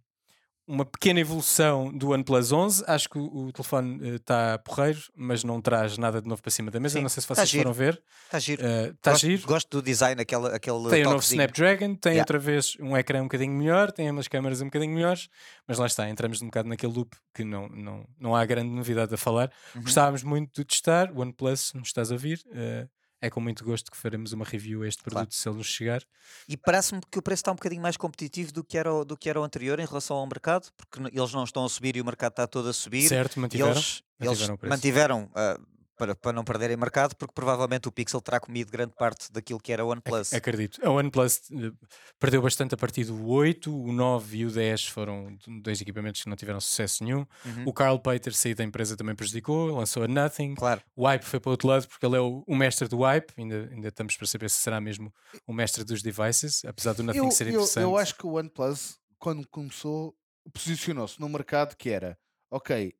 [0.68, 2.84] uma pequena evolução do OnePlus 11.
[2.86, 6.70] Acho que o, o telefone está porreiro, mas não traz nada de novo para cima
[6.70, 6.98] da mesa.
[6.98, 7.62] Sim, não sei se tá vocês giro.
[7.62, 8.02] foram ver.
[8.26, 8.62] Está giro.
[8.66, 9.46] Está gosto, giro.
[9.46, 11.40] gosto do design, aquele, aquele Tem o novo toquezinho.
[11.40, 12.22] Snapdragon, tem Yeah.
[12.22, 15.28] outra vez um ecrã um bocadinho melhor, tem umas câmaras um bocadinho melhores,
[15.66, 19.14] mas lá está, entramos um bocado naquele loop que não, não, não há grande novidade
[19.14, 19.50] a falar.
[19.74, 19.82] Uhum.
[19.82, 22.86] Gostávamos muito de testar, o OnePlus, nos estás a ouvir, eh,
[23.20, 25.32] é com muito gosto que faremos uma review a este produto Claro.
[25.32, 26.02] se ele nos chegar.
[26.48, 29.16] E parece-me que o preço está um bocadinho mais competitivo do que, era o, do
[29.16, 32.00] que era o anterior em relação ao mercado, porque eles não estão a subir e
[32.00, 33.08] o mercado está todo a subir.
[33.08, 33.70] Certo, mantiveram.
[33.72, 34.70] eles, mantiveram eles o preço.
[34.70, 35.60] mantiveram ah,
[35.99, 39.72] para, para não perderem mercado, porque provavelmente o Pixel terá comido grande parte daquilo que
[39.72, 40.32] era o OnePlus.
[40.32, 40.80] Ac- Acredito.
[40.86, 41.72] A OnePlus eh,
[42.18, 46.28] perdeu bastante a partir do 8, o 9 e o 10 foram dois equipamentos que
[46.28, 47.26] não tiveram sucesso nenhum.
[47.44, 47.64] Uhum.
[47.66, 50.55] O Carl Pater sair da empresa também prejudicou, lançou a Nothing.
[50.55, 53.01] Claro, O Wipe foi para o outro lado porque ele é o, o mestre do
[53.01, 53.34] Wipe.
[53.36, 55.12] Ainda, ainda estamos para saber se será mesmo
[55.46, 57.82] o mestre dos devices, apesar do Nothing eu, ser eu- interessante.
[57.82, 60.14] eu acho que o OnePlus, quando começou,
[60.53, 62.16] posicionou-se no mercado que era,
[62.51, 62.94] ok,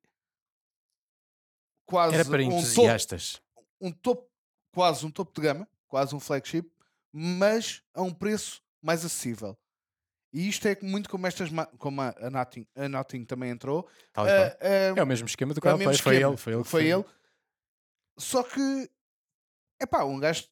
[1.89, 3.41] quase Era para um topo, entusiastas.
[3.81, 4.31] um topo,
[4.73, 6.71] quase um topo de gama, quase um flagship,
[7.11, 9.59] mas a um preço mais acessível.
[10.31, 13.89] E isto é muito como estas, como a, a, Nothing, a Nothing também entrou.
[14.13, 14.37] Tal qual.
[14.37, 16.03] ah, é o mesmo esquema do é mesmo Pater.
[16.03, 16.31] Foi esquema.
[16.31, 16.37] ele.
[16.37, 16.63] Foi ele.
[16.63, 17.05] que Foi ele.
[18.19, 18.91] Só que,
[19.81, 20.45] é pá, um gajo,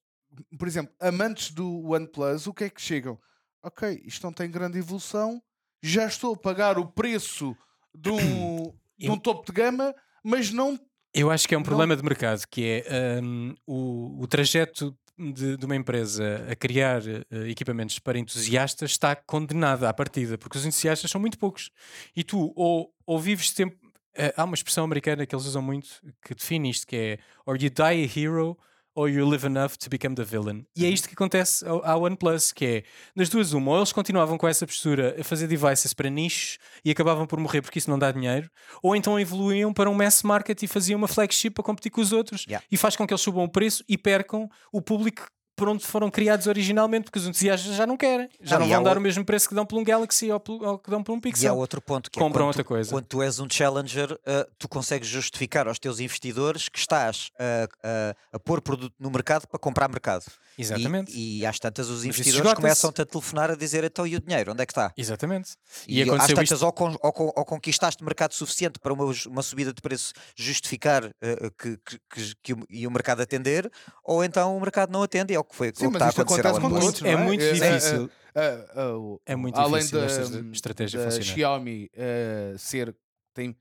[0.59, 3.21] por exemplo, amantes do OnePlus, o que é que chegam?
[3.63, 5.43] Ok, isto não tem grande evolução,
[5.83, 7.55] já estou a pagar o preço
[7.95, 10.81] de um, de um topo de gama, mas não.
[11.19, 14.95] Eu acho que é um Não- problema de mercado, que é hum, o, o trajeto
[15.19, 20.59] de, de uma empresa a criar eh, equipamentos para entusiastas está condenada à partida, porque
[20.59, 21.71] os entusiastas são muito poucos.
[22.15, 23.77] E tu, ou, ou vives tempo.
[24.15, 25.89] eh, há uma expressão americana que eles usam muito
[26.23, 28.59] que define isto, que é or you die a hero
[28.97, 30.65] or you live enough to become the villain.
[30.75, 32.83] E é isto que acontece ao, ao OnePlus, que é,
[33.15, 36.91] das duas uma, ou eles continuavam com essa postura a fazer devices para nichos e
[36.91, 38.51] acabavam por morrer porque isso não dá dinheiro,
[38.83, 42.13] ou então evoluíam para um mass market e faziam uma flagship para competir com os
[42.13, 42.65] outros Yeah.
[42.71, 45.27] e faz com que eles subam o preço e percam o público
[45.57, 48.75] por onde foram criados originalmente, porque os entusiastas já não querem, já Não, não, e
[48.75, 50.91] vão dar outro- o mesmo preço que dão por um Galaxy ou, pelo- ou que
[50.91, 51.57] dão por um E há Pixel.
[51.57, 52.91] outro ponto que Compram é quando outra tu, coisa.
[52.91, 57.89] quando tu és um challenger, ah, tu consegues justificar aos teus investidores que estás a,
[58.33, 60.25] a, a pôr produto no mercado para comprar mercado.
[60.59, 61.13] E- Exatamente.
[61.15, 64.63] E, às tantas os investidores começam-te a telefonar a dizer então e o dinheiro, onde
[64.63, 64.93] é que está?
[64.97, 65.51] Exatamente.
[65.89, 66.65] E, E, às tantas isto.
[66.67, 71.51] ou, con- ou ou conquistaste mercado suficiente para uma, uma subida de preço justificar eh,
[71.59, 73.71] que, que, que, que o, e o mercado atender,
[74.05, 76.03] ou então o mercado não atende, e é o que foi Sim, o que mas
[76.03, 78.11] está a acontecer ao acontece com É não muito É, é, difícil.
[78.35, 81.23] é, é, o- É muito além difícil da, esta estratégia da.
[81.23, 82.95] Xiaomi eh, ser
[83.35, 83.57] tem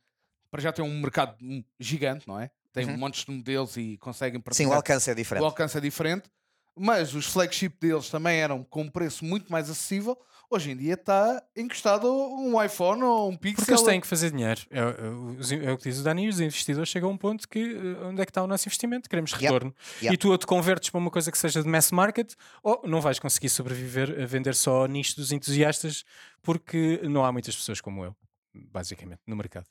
[0.52, 2.50] para já tem um mercado hum, gigante, não é?
[2.72, 2.98] Tem Uhum.
[2.98, 5.44] montes de modelos e conseguem Sim, o alcance é o diferente.
[5.44, 6.30] alcance é diferente,
[6.76, 10.18] mas os flagship deles também eram com um preço muito mais acessível.
[10.50, 13.58] Hoje em dia está encostado um iPhone ou um Pixel.
[13.58, 14.62] Porque eles têm que fazer dinheiro.
[14.70, 17.60] É, é, é o que diz o Dani, os investidores chegam a um ponto que
[17.60, 19.10] eh, onde é que está o nosso investimento?
[19.10, 19.44] Queremos Yep.
[19.44, 19.76] retorno.
[20.02, 20.14] Yep.
[20.14, 22.34] E tu ou te convertes para uma coisa que seja de mass market
[22.64, 26.04] ou não vais conseguir sobreviver a vender só nicho dos entusiastas
[26.42, 28.16] porque não há muitas pessoas como eu,
[28.54, 29.66] basicamente, no mercado.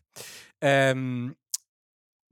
[0.60, 1.32] Ahm,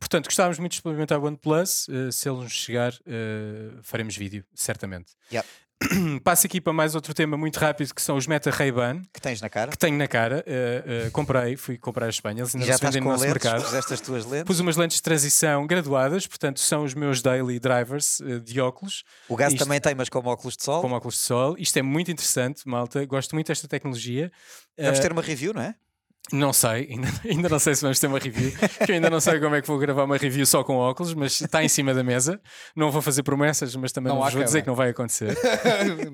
[0.01, 1.88] portanto, gostávamos muito de experimentar o OnePlus.
[1.88, 5.12] eh, se ele nos chegar, eh, faremos vídeo, certamente.
[5.32, 5.47] Yep.
[6.24, 9.41] Passo aqui para mais outro tema muito rápido que são os Meta Ray-Ban Que tens
[9.41, 9.70] na cara.
[9.70, 10.43] que tenho na cara.
[10.47, 13.24] eh, eh, comprei, fui comprar a Espanha, eles E ainda já estás no com nosso
[13.24, 13.62] lentes, mercado.
[13.64, 14.45] puseste as tuas lentes.
[14.47, 19.05] Pus umas lentes de transição graduadas, portanto, são os meus daily drivers eh, de óculos,
[19.28, 20.80] O gás isto- também tem, mas como óculos de sol.
[20.80, 21.55] como óculos de sol.
[21.59, 23.05] Isto é muito interessante, malta.
[23.07, 24.30] Gosto muito desta tecnologia.
[24.78, 25.74] Vamos ter uma review, não é?
[26.31, 29.20] Não sei, ainda, ainda não sei se vamos ter uma review, porque eu ainda não
[29.20, 31.93] sei como é que vou gravar uma review só com óculos, mas está em cima
[31.93, 32.41] da mesa.
[32.77, 35.37] Não vou fazer promessas, mas também Não não, vou dizer que não vai acontecer.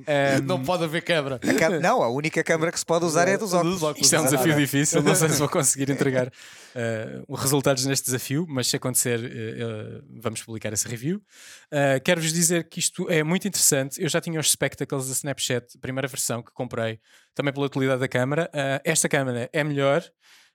[0.07, 1.39] Ehm, não pode haver quebra.
[1.43, 3.97] A Não, a única câmara que se pode usar é dos óculos.
[3.99, 6.33] Isto é um desafio difícil, não sei se vou conseguir entregar
[7.27, 11.21] os resultados neste desafio, mas se acontecer, eh, eh, vamos publicar essa review.
[12.05, 14.03] Quero-vos dizer que isto é muito interessante.
[14.03, 17.01] Eu já tinha os Spectacles da Snapchat, primeira versão que comprei,
[17.39, 18.51] também pela utilidade da câmara.
[18.53, 20.03] Eh, esta câmara é melhor.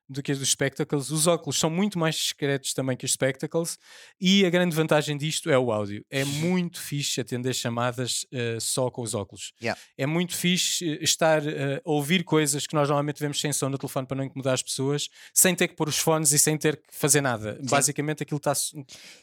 [0.10, 1.10] do que as dos Spectacles.
[1.10, 3.80] Os óculos são muito mais discretos também que os Spectacles
[4.20, 6.06] e a grande vantagem disto é o áudio.
[6.12, 9.54] É muito fixe atender chamadas uh, só com os óculos.
[9.62, 9.80] Yeah.
[9.98, 13.70] É muito fixe eh, estar uh, a ouvir coisas que nós normalmente vemos sem som
[13.70, 16.58] no telefone para não incomodar as pessoas, sem ter que pôr os fones e sem
[16.58, 17.56] ter que fazer nada.
[17.56, 17.70] Sim.
[17.70, 18.54] Basicamente aquilo está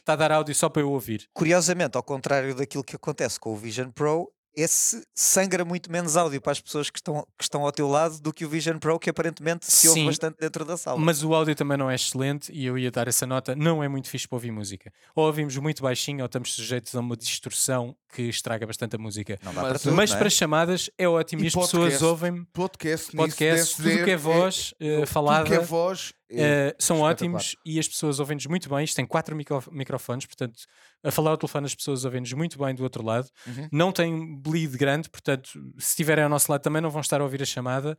[0.03, 1.29] tá a dar áudio só para eu ouvir.
[1.31, 6.41] Curiosamente, ao contrário daquilo que acontece com o Vision Pro, esse sangra muito menos áudio
[6.41, 8.99] para as pessoas que estão, que estão ao teu lado do que o Vision Pro,
[8.99, 10.05] que aparentemente se ouve Sim.
[10.07, 10.99] bastante dentro da sala.
[10.99, 13.55] Mas o áudio também não é excelente e eu ia dar essa nota.
[13.55, 14.91] Não é muito fixe para ouvir música.
[15.15, 19.39] Ou ouvimos muito baixinho ou estamos sujeitos a uma distorção que estraga bastante a música.
[19.43, 20.19] Não dá Mas- para tudo, Mas não é?
[20.19, 22.03] para chamadas é ótimo E e, as pessoas podcast?
[22.03, 25.45] ouvem Podcast, podcast, nisso, tudo que é voz eh, tudo falada.
[25.45, 28.83] que é voz eh, são ótimos e as pessoas ouvem-nos muito bem.
[28.83, 30.61] Isto tem quatro micro- microfones, portanto,
[31.03, 33.27] a falar ao telefone as pessoas ouvem-nos muito bem do outro lado.
[33.47, 33.67] Uhum.
[33.71, 37.23] Não tem bleed grande, portanto, se estiverem ao nosso lado também não vão estar a
[37.23, 37.97] ouvir a chamada.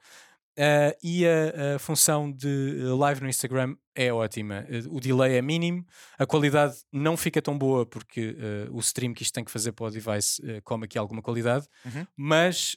[0.55, 4.67] Eh, e a, a função de eh, live no Instagram é ótima.
[4.91, 5.83] O delay é mínimo,
[6.19, 9.73] a qualidade não fica tão boa porque eh, o stream que isto tem que fazer
[9.73, 12.07] para o device come aqui alguma qualidade, Uhum.
[12.15, 12.77] mas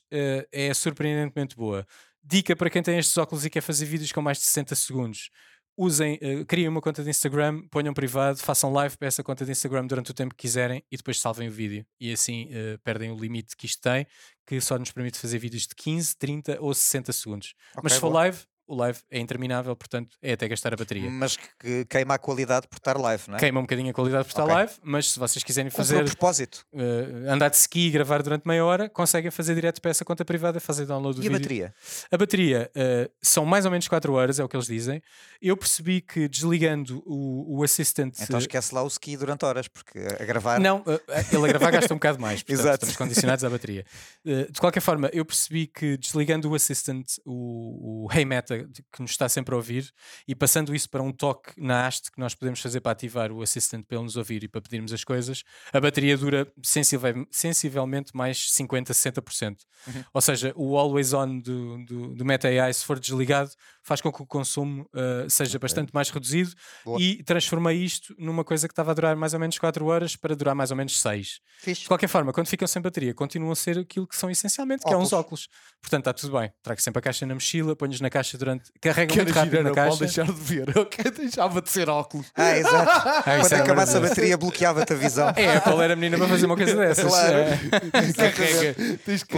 [0.53, 1.85] é surpreendentemente boa.
[2.27, 5.29] Dica para quem tem estes óculos e quer fazer vídeos com mais de 60 segundos.
[5.77, 9.51] Usem, eh, criem uma conta de Instagram, ponham privado, façam live para essa conta de
[9.51, 11.85] Instagram durante o tempo que quiserem e depois salvem o vídeo.
[11.99, 14.07] E assim eh, perdem o limite que isto tem,
[14.47, 17.53] que só nos permite fazer vídeos de 15, 30 ou 60 segundos.
[17.75, 18.21] Mas Ok, se for boa.
[18.23, 21.09] live, o live é interminável, portanto é até gastar a bateria.
[21.09, 23.39] Mas que, que queima a qualidade por estar live, não é?
[23.39, 24.55] Queima um bocadinho a qualidade por estar Ok.
[24.55, 26.65] live, mas se vocês quiserem fazer o propósito.
[26.73, 30.23] eh, andar de ski e gravar durante meia hora, conseguem fazer direto para essa conta
[30.25, 31.41] privada, fazer download do E a vídeo.
[31.41, 31.73] bateria?
[32.11, 35.01] A bateria eh, são mais ou menos 4 horas, é o que eles dizem.
[35.41, 38.15] Eu percebi que desligando o, o Assistant.
[38.21, 40.59] Então esquece lá o ski durante horas, porque a gravar.
[40.59, 42.75] não, eh, ele a gravar gasta um bocado mais, portanto Exato.
[42.85, 43.85] estamos condicionados à bateria.
[44.23, 48.54] De qualquer forma, eu percebi que desligando o Assistant, o, o Hey Meta,
[48.91, 49.91] que nos está sempre a ouvir,
[50.27, 53.41] e passando isso para um toque na haste que nós podemos fazer para ativar o
[53.41, 55.43] Assistant para ele nos ouvir e para pedirmos as coisas,
[55.73, 59.57] a bateria dura sensivel- sensivelmente mais 50, 60%.
[59.87, 60.03] Uhum.
[60.13, 63.51] Ou seja, o always on do, do, do Meta AI, se for desligado,
[63.83, 66.51] faz com que o consumo eh, seja bastante mais reduzido
[66.83, 66.99] Boa.
[66.99, 70.35] e transformei isto numa coisa que estava a durar mais ou menos 4 horas para
[70.35, 71.39] durar mais ou menos 6.
[71.59, 71.81] Fixe.
[71.83, 74.91] De qualquer forma, quando ficam sem bateria, continuam a ser aquilo que são essencialmente, que
[74.93, 75.47] é uns óculos.
[75.81, 76.51] Portanto, está tudo bem.
[76.63, 78.71] Trago sempre a caixa na mochila, ponhos na caixa durante.
[78.79, 79.99] Carrega Quero muito rápido girar na a caixa.
[79.99, 80.69] deixar de ver.
[80.75, 82.31] Eu deixava de ser óculos.
[82.35, 82.85] Ah, exato.
[83.25, 85.33] Ah, Quando é acabasse a bateria, bloqueava-te a visão.
[85.35, 87.05] É, a Apple era menina para fazer uma coisa dessas.
[87.05, 87.37] Claro.
[87.37, 87.59] É.
[88.13, 88.75] Carrega.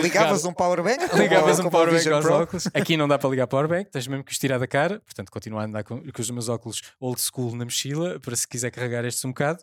[0.01, 1.15] Ligavas um powerbank?
[1.15, 2.33] Ligavas um powerbank aos Pro?
[2.33, 2.67] óculos.
[2.73, 4.99] Aqui não dá para ligar powerbank, tens mesmo que os tirar da cara.
[5.05, 8.47] Portanto, continuo a andar com, com os meus óculos old school na mochila para se
[8.47, 9.59] quiser carregar estes um bocado.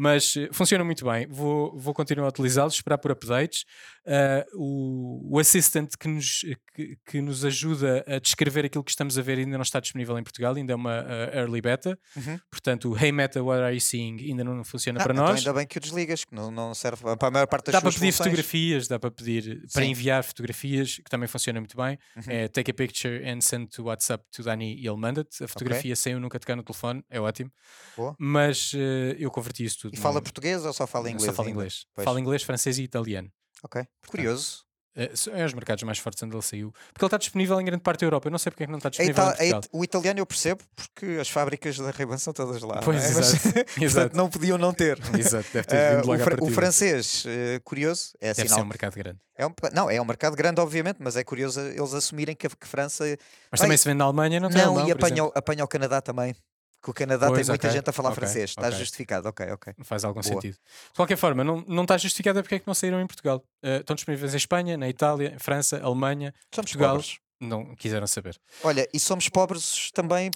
[0.00, 1.26] Mas eh, funciona muito bem.
[1.26, 3.64] Vou, vou continuar a utilizá-los, esperar por updates.
[4.06, 9.18] Ah, o, o Assistant que nos, que, que nos ajuda a descrever aquilo que estamos
[9.18, 11.98] a ver ainda não está disponível em Portugal, ainda é uma ah, early beta.
[12.16, 12.38] Uhum.
[12.48, 14.18] Portanto, o Hey Meta, what are you seeing?
[14.20, 15.38] ainda não funciona Ah, para então nós.
[15.40, 17.80] ainda bem que o desligas, que não, não serve para a maior parte das Dá
[17.80, 18.16] para pedir funções.
[18.18, 19.90] fotografias, dá para pedir para Sim.
[19.90, 21.98] enviar fotografias, que também funciona muito bem.
[22.16, 22.22] Uhum.
[22.28, 25.42] É take a picture and send to WhatsApp to Dani e ele manda-te.
[25.42, 27.50] A fotografia sem eu nunca tocar no telefone, é ótimo.
[27.96, 28.14] Boa.
[28.16, 29.87] Mas eh, eu converti isso tudo.
[29.92, 31.26] E fala português ou só fala inglês?
[31.26, 31.86] Só fala inglês.
[32.02, 33.30] Fala inglês, francês e italiano.
[33.62, 34.64] Ok, curioso.
[34.96, 36.72] Eh, são- é os mercados mais fortes onde ele saiu.
[36.92, 38.26] Porque ele está disponível em grande parte da Europa.
[38.26, 39.60] Eu não sei porque é que não está A disponível Ita- em a Portugal.
[39.60, 42.80] It- o italiano eu percebo porque as fábricas da ray são todas lá.
[42.82, 43.14] Pois, é?
[43.14, 43.42] Mas, exato.
[43.54, 44.16] portanto, Exato.
[44.16, 44.98] não podiam não ter.
[45.16, 48.40] Exato, deve ter Eh, vindo o, logo à fra- o francês, eh, curioso, é Deve
[48.42, 48.64] ser sinal.
[48.64, 49.18] um mercado grande.
[49.36, 52.50] É um, não, é um mercado grande, obviamente, mas é curioso eles assumirem que, a-
[52.50, 53.04] que França.
[53.52, 56.00] Mas também se vende na Alemanha, não tem Não, alemão, e o- apanha o Canadá
[56.00, 56.34] também.
[56.82, 58.50] Que o Canadá Pois, tem muita ok, gente a falar ok, francês.
[58.50, 58.78] Está ok.
[58.78, 59.74] justificado, ok, ok.
[59.82, 60.32] faz algum Boa.
[60.34, 60.54] sentido.
[60.54, 63.42] De qualquer forma, não, não está justificada porque é que não saíram em Portugal.
[63.62, 66.96] Eh, estão disponíveis em Espanha, na Itália, em França, Alemanha, Somos Portugal.
[66.96, 67.18] pobres.
[67.40, 68.38] Não quiseram saber.
[68.64, 70.30] Olha, e somos pobres também,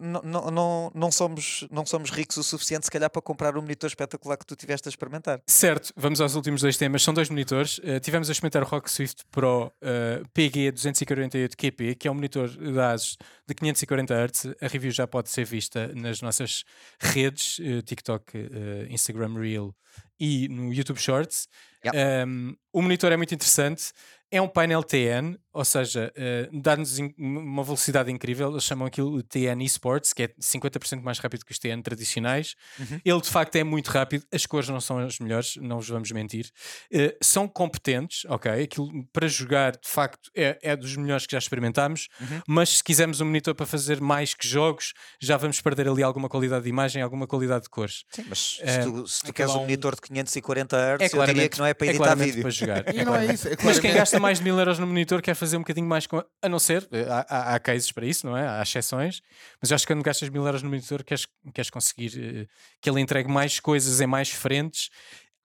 [0.00, 3.88] não, não, não, somos, não somos ricos o suficiente, se calhar, para comprar o monitor
[3.88, 5.40] espetacular que tu tiveste a experimentar.
[5.46, 7.02] Certo, vamos aos últimos dois temas.
[7.02, 7.80] São dois monitores.
[7.82, 12.92] Eh, tivemos a experimentar o Rock Swift Pro eh, PG248QP, que é um monitor da
[12.92, 14.46] ASUS de 540 Hz.
[14.60, 16.64] A review já pode ser vista nas nossas
[17.00, 19.74] redes, eh, TikTok, eh, Instagram Reel
[20.18, 21.48] e no YouTube Shorts.
[21.84, 21.96] Yep.
[22.26, 23.92] Um, o monitor é muito interessante.
[24.30, 28.50] É um painel TN, ou seja, eh, dá-nos uma velocidade incrível.
[28.50, 32.54] Eles chamam aquilo de TN Esports, que é 50% mais rápido que os TN tradicionais.
[32.78, 33.00] Uhum.
[33.04, 34.24] Ele de facto é muito rápido.
[34.32, 36.50] As cores não são as melhores, não vos vamos mentir.
[36.92, 38.50] Eh, são competentes, ok?
[38.64, 42.08] Aquilo para jogar de facto é, é dos melhores que já experimentámos.
[42.20, 42.40] Uhum.
[42.48, 46.28] Mas se quisermos um monitor para fazer mais que jogos, já vamos perder ali alguma
[46.28, 48.04] qualidade de imagem, alguma qualidade de cores.
[48.10, 51.16] Sim, mas se Eh, tu, se tu aquilo queres um monitor de 540 Hz, É
[51.16, 52.42] eu diria que não é é para é editar claramente vídeo.
[52.42, 52.94] para jogar.
[52.94, 53.48] E É não é isso.
[53.48, 56.06] É Mas quem gasta mais de mil euros no monitor quer fazer um bocadinho mais
[56.06, 56.22] com.
[56.40, 58.48] A não ser, eh, há, há, há cases para isso, não é?
[58.48, 59.20] Há exceções,
[59.60, 62.46] mas eu acho que quando gastas mil euros no monitor queres, queres conseguir eh,
[62.80, 64.88] que ele entregue mais coisas em mais frentes.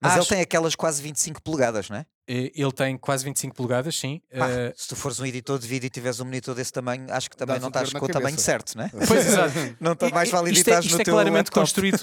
[0.02, 2.06] Mas ele Acho- tem aquelas quase 25 polegadas, não é?
[2.32, 4.22] Ele tem quase 25 polegadas, sim.
[4.38, 7.06] Pá, Eh, se tu fores um editor de vídeo e tiveres um monitor desse tamanho,
[7.12, 8.90] acho que também não estás com o tamanho certo, né?
[9.08, 9.54] Pois exato.
[9.80, 11.60] Não está mais vale isto é, isto no é teu claramente laptop.
[11.60, 12.00] construído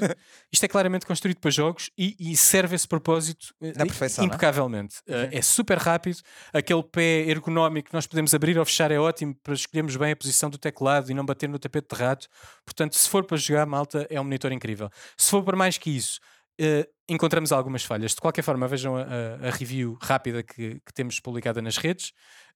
[0.52, 4.26] isto é claramente construído para jogos e, e serve esse propósito eh, Na perfeição, é?
[4.26, 5.28] impecavelmente Uhum.
[5.30, 6.18] é super rápido
[6.52, 10.16] aquele pé ergonómico que nós podemos abrir ou fechar é ótimo para escolhermos bem a
[10.16, 12.26] posição do teclado e não bater no tapete de rato
[12.64, 15.90] portanto se for para jogar malta é um monitor incrível se for para mais que
[15.90, 16.18] isso
[16.58, 18.14] eh, encontramos algumas falhas.
[18.14, 22.12] De qualquer forma vejam a, a- review rápida que, que temos publicada nas redes.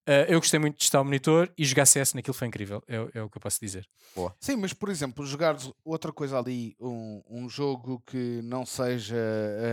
[0.07, 2.82] Eh, eu gostei muito de testar o monitor e jogar CS naquilo foi incrível.
[2.88, 3.86] É, o- é o que eu posso dizer.
[4.40, 9.16] Sim, mas por exemplo, jogares outra coisa ali, um, um jogo que não seja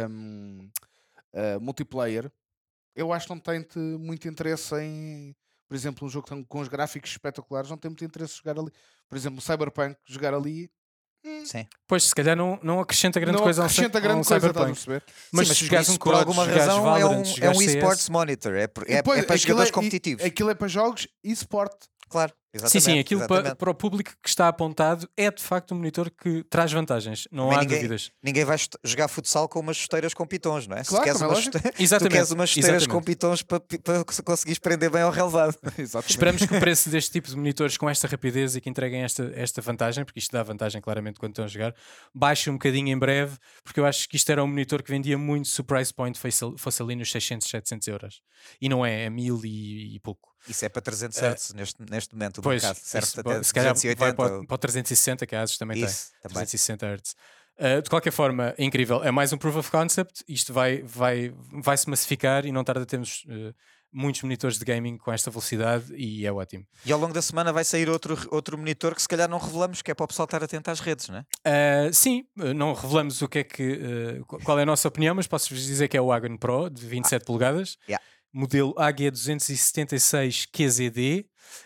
[0.10, 0.70] hum,
[1.34, 2.32] ah, multiplayer,
[2.96, 5.36] eu acho que não tem te- muito interesse em,
[5.68, 8.72] por exemplo, um jogo com os gráficos espetaculares, não tem muito interesse em jogar ali.
[9.08, 10.70] Por exemplo, Cyberpunk, jogar ali
[11.46, 11.66] Sim.
[11.88, 14.36] Pois, se calhar não, não acrescenta grande não coisa um, acrescenta a um grande coisa,
[14.38, 14.86] estás a Cyberpunk.
[14.86, 15.04] perceber?
[15.32, 18.10] Mas Sim, se por jogares um por alguma razão é Valorant, um, é um esports
[18.10, 20.26] monitor, é, por- é, é para jogadores é- e- competitivos.
[20.26, 21.72] Aquilo é para jogos e sport.
[22.10, 22.84] Claro, exatamente.
[22.84, 26.44] sim, aquilo para, para o público que está apontado é de facto um monitor que
[26.50, 28.12] traz vantagens, não Também há ninguém- dúvidas.
[28.24, 30.84] Ninguém vai jogar futsal com umas chuteiras com pitons, não é?
[30.84, 31.60] Claro, se queres umas chute-
[32.00, 32.90] tu queres umas chuteiras exatamente.
[32.90, 35.56] com pitons para, para conseguires prender bem ao relevado.
[35.78, 36.10] Exatamente.
[36.10, 39.32] Esperamos que o preço deste tipo de monitores com esta rapidez e que entreguem esta,
[39.36, 41.76] esta vantagem, porque isto dá vantagem claramente quando estão a jogar,
[42.14, 45.18] baixe um bocadinho em breve, porque eu acho que isto era um monitor que vendia
[45.18, 48.22] muito se o price point fosse, ali nos 600, 700 euros.
[48.62, 50.36] E não é, é mil e, e pouco.
[50.48, 52.37] Isso é para 300 Hz neste, neste momento.
[52.40, 54.00] O Pois, mercado serve isso, até se calhar 280.
[54.00, 55.86] vai para, o- para o 360, que a ASUS também tem.
[55.86, 56.36] Isso, também.
[56.46, 57.16] 360 Hz.
[57.60, 59.04] Uh, de qualquer forma, é incrível.
[59.04, 60.24] É mais um proof of concept.
[60.28, 61.34] Isto vai, vai,
[61.64, 63.52] vai se massificar e não tarda a termos uh,
[63.92, 66.64] muitos monitores de gaming com esta velocidade e é ótimo.
[66.86, 69.82] E ao longo da semana vai sair outro, outro monitor que se calhar não revelamos,
[69.82, 71.88] que é para o pessoal estar atento às redes, não é?
[71.88, 75.16] Uh, sim, uh, não revelamos o que é que qu- qual é a nossa opinião,
[75.16, 78.06] mas posso-vos dizer que é o Agon Pro de 27 polegadas, yeah.
[78.38, 81.26] Modelo AG276 QZD.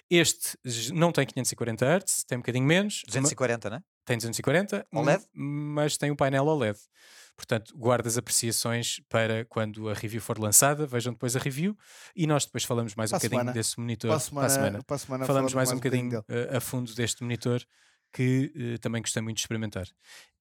[0.09, 0.57] Este
[0.93, 3.01] não tem 540 Hz, tem um bocadinho menos.
[3.07, 3.81] ma- 240, não é?
[4.05, 5.23] Tem 240, OLED?
[5.33, 6.77] mas tem um painel OLED.
[7.35, 11.75] Portanto, guarda as apreciações para quando a review for lançada, vejam depois a review
[12.15, 13.53] e nós depois falamos mais um Para a bocadinho semana.
[13.53, 14.83] desse monitor Para a para a semana, semana.
[14.83, 16.23] para a semana Falamos mais um bocadinho dele.
[16.29, 17.63] eh, a fundo deste monitor
[18.13, 19.85] que eh, também gostei muito de experimentar.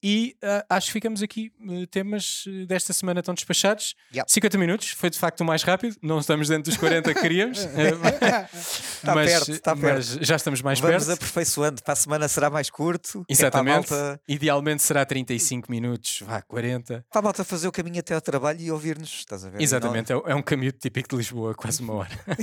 [0.03, 1.53] E ah, acho que ficamos aqui.
[1.69, 3.95] eh, temas desta semana estão despachados.
[4.15, 4.33] Yep.
[4.33, 5.95] 50 minutos, foi de facto o mais rápido.
[6.03, 10.81] Não estamos dentro dos 40 que queríamos, Está mas, perto, está mas já estamos mais
[10.81, 11.19] Vamos perto.
[11.19, 11.83] aperfeiçoando.
[11.83, 13.27] Para a semana será mais curto.
[13.29, 13.93] é Exatamente.
[13.93, 17.05] a malta, Idealmente será 35 minutos, vá 40.
[17.11, 19.11] para a malta fazer o caminho até ao trabalho e ouvir-nos.
[19.19, 19.61] Estás a ver?
[19.61, 22.11] Exatamente, é, é um caminho típico de Lisboa, quase uma hora.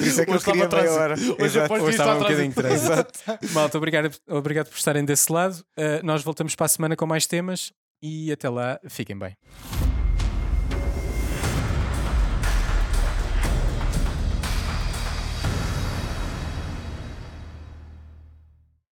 [0.00, 1.00] isso é que eu Hoje estava queria meia trânsito.
[1.00, 1.14] hora.
[1.14, 1.72] Hoje Exato.
[1.74, 2.52] Hoje disto estava um bocadinho.
[3.54, 5.64] Malta, obrigado, obrigado por estarem desse lado.
[5.78, 9.36] Uh, nós voltamos para a semana com mais temas e até lá, fiquem bem.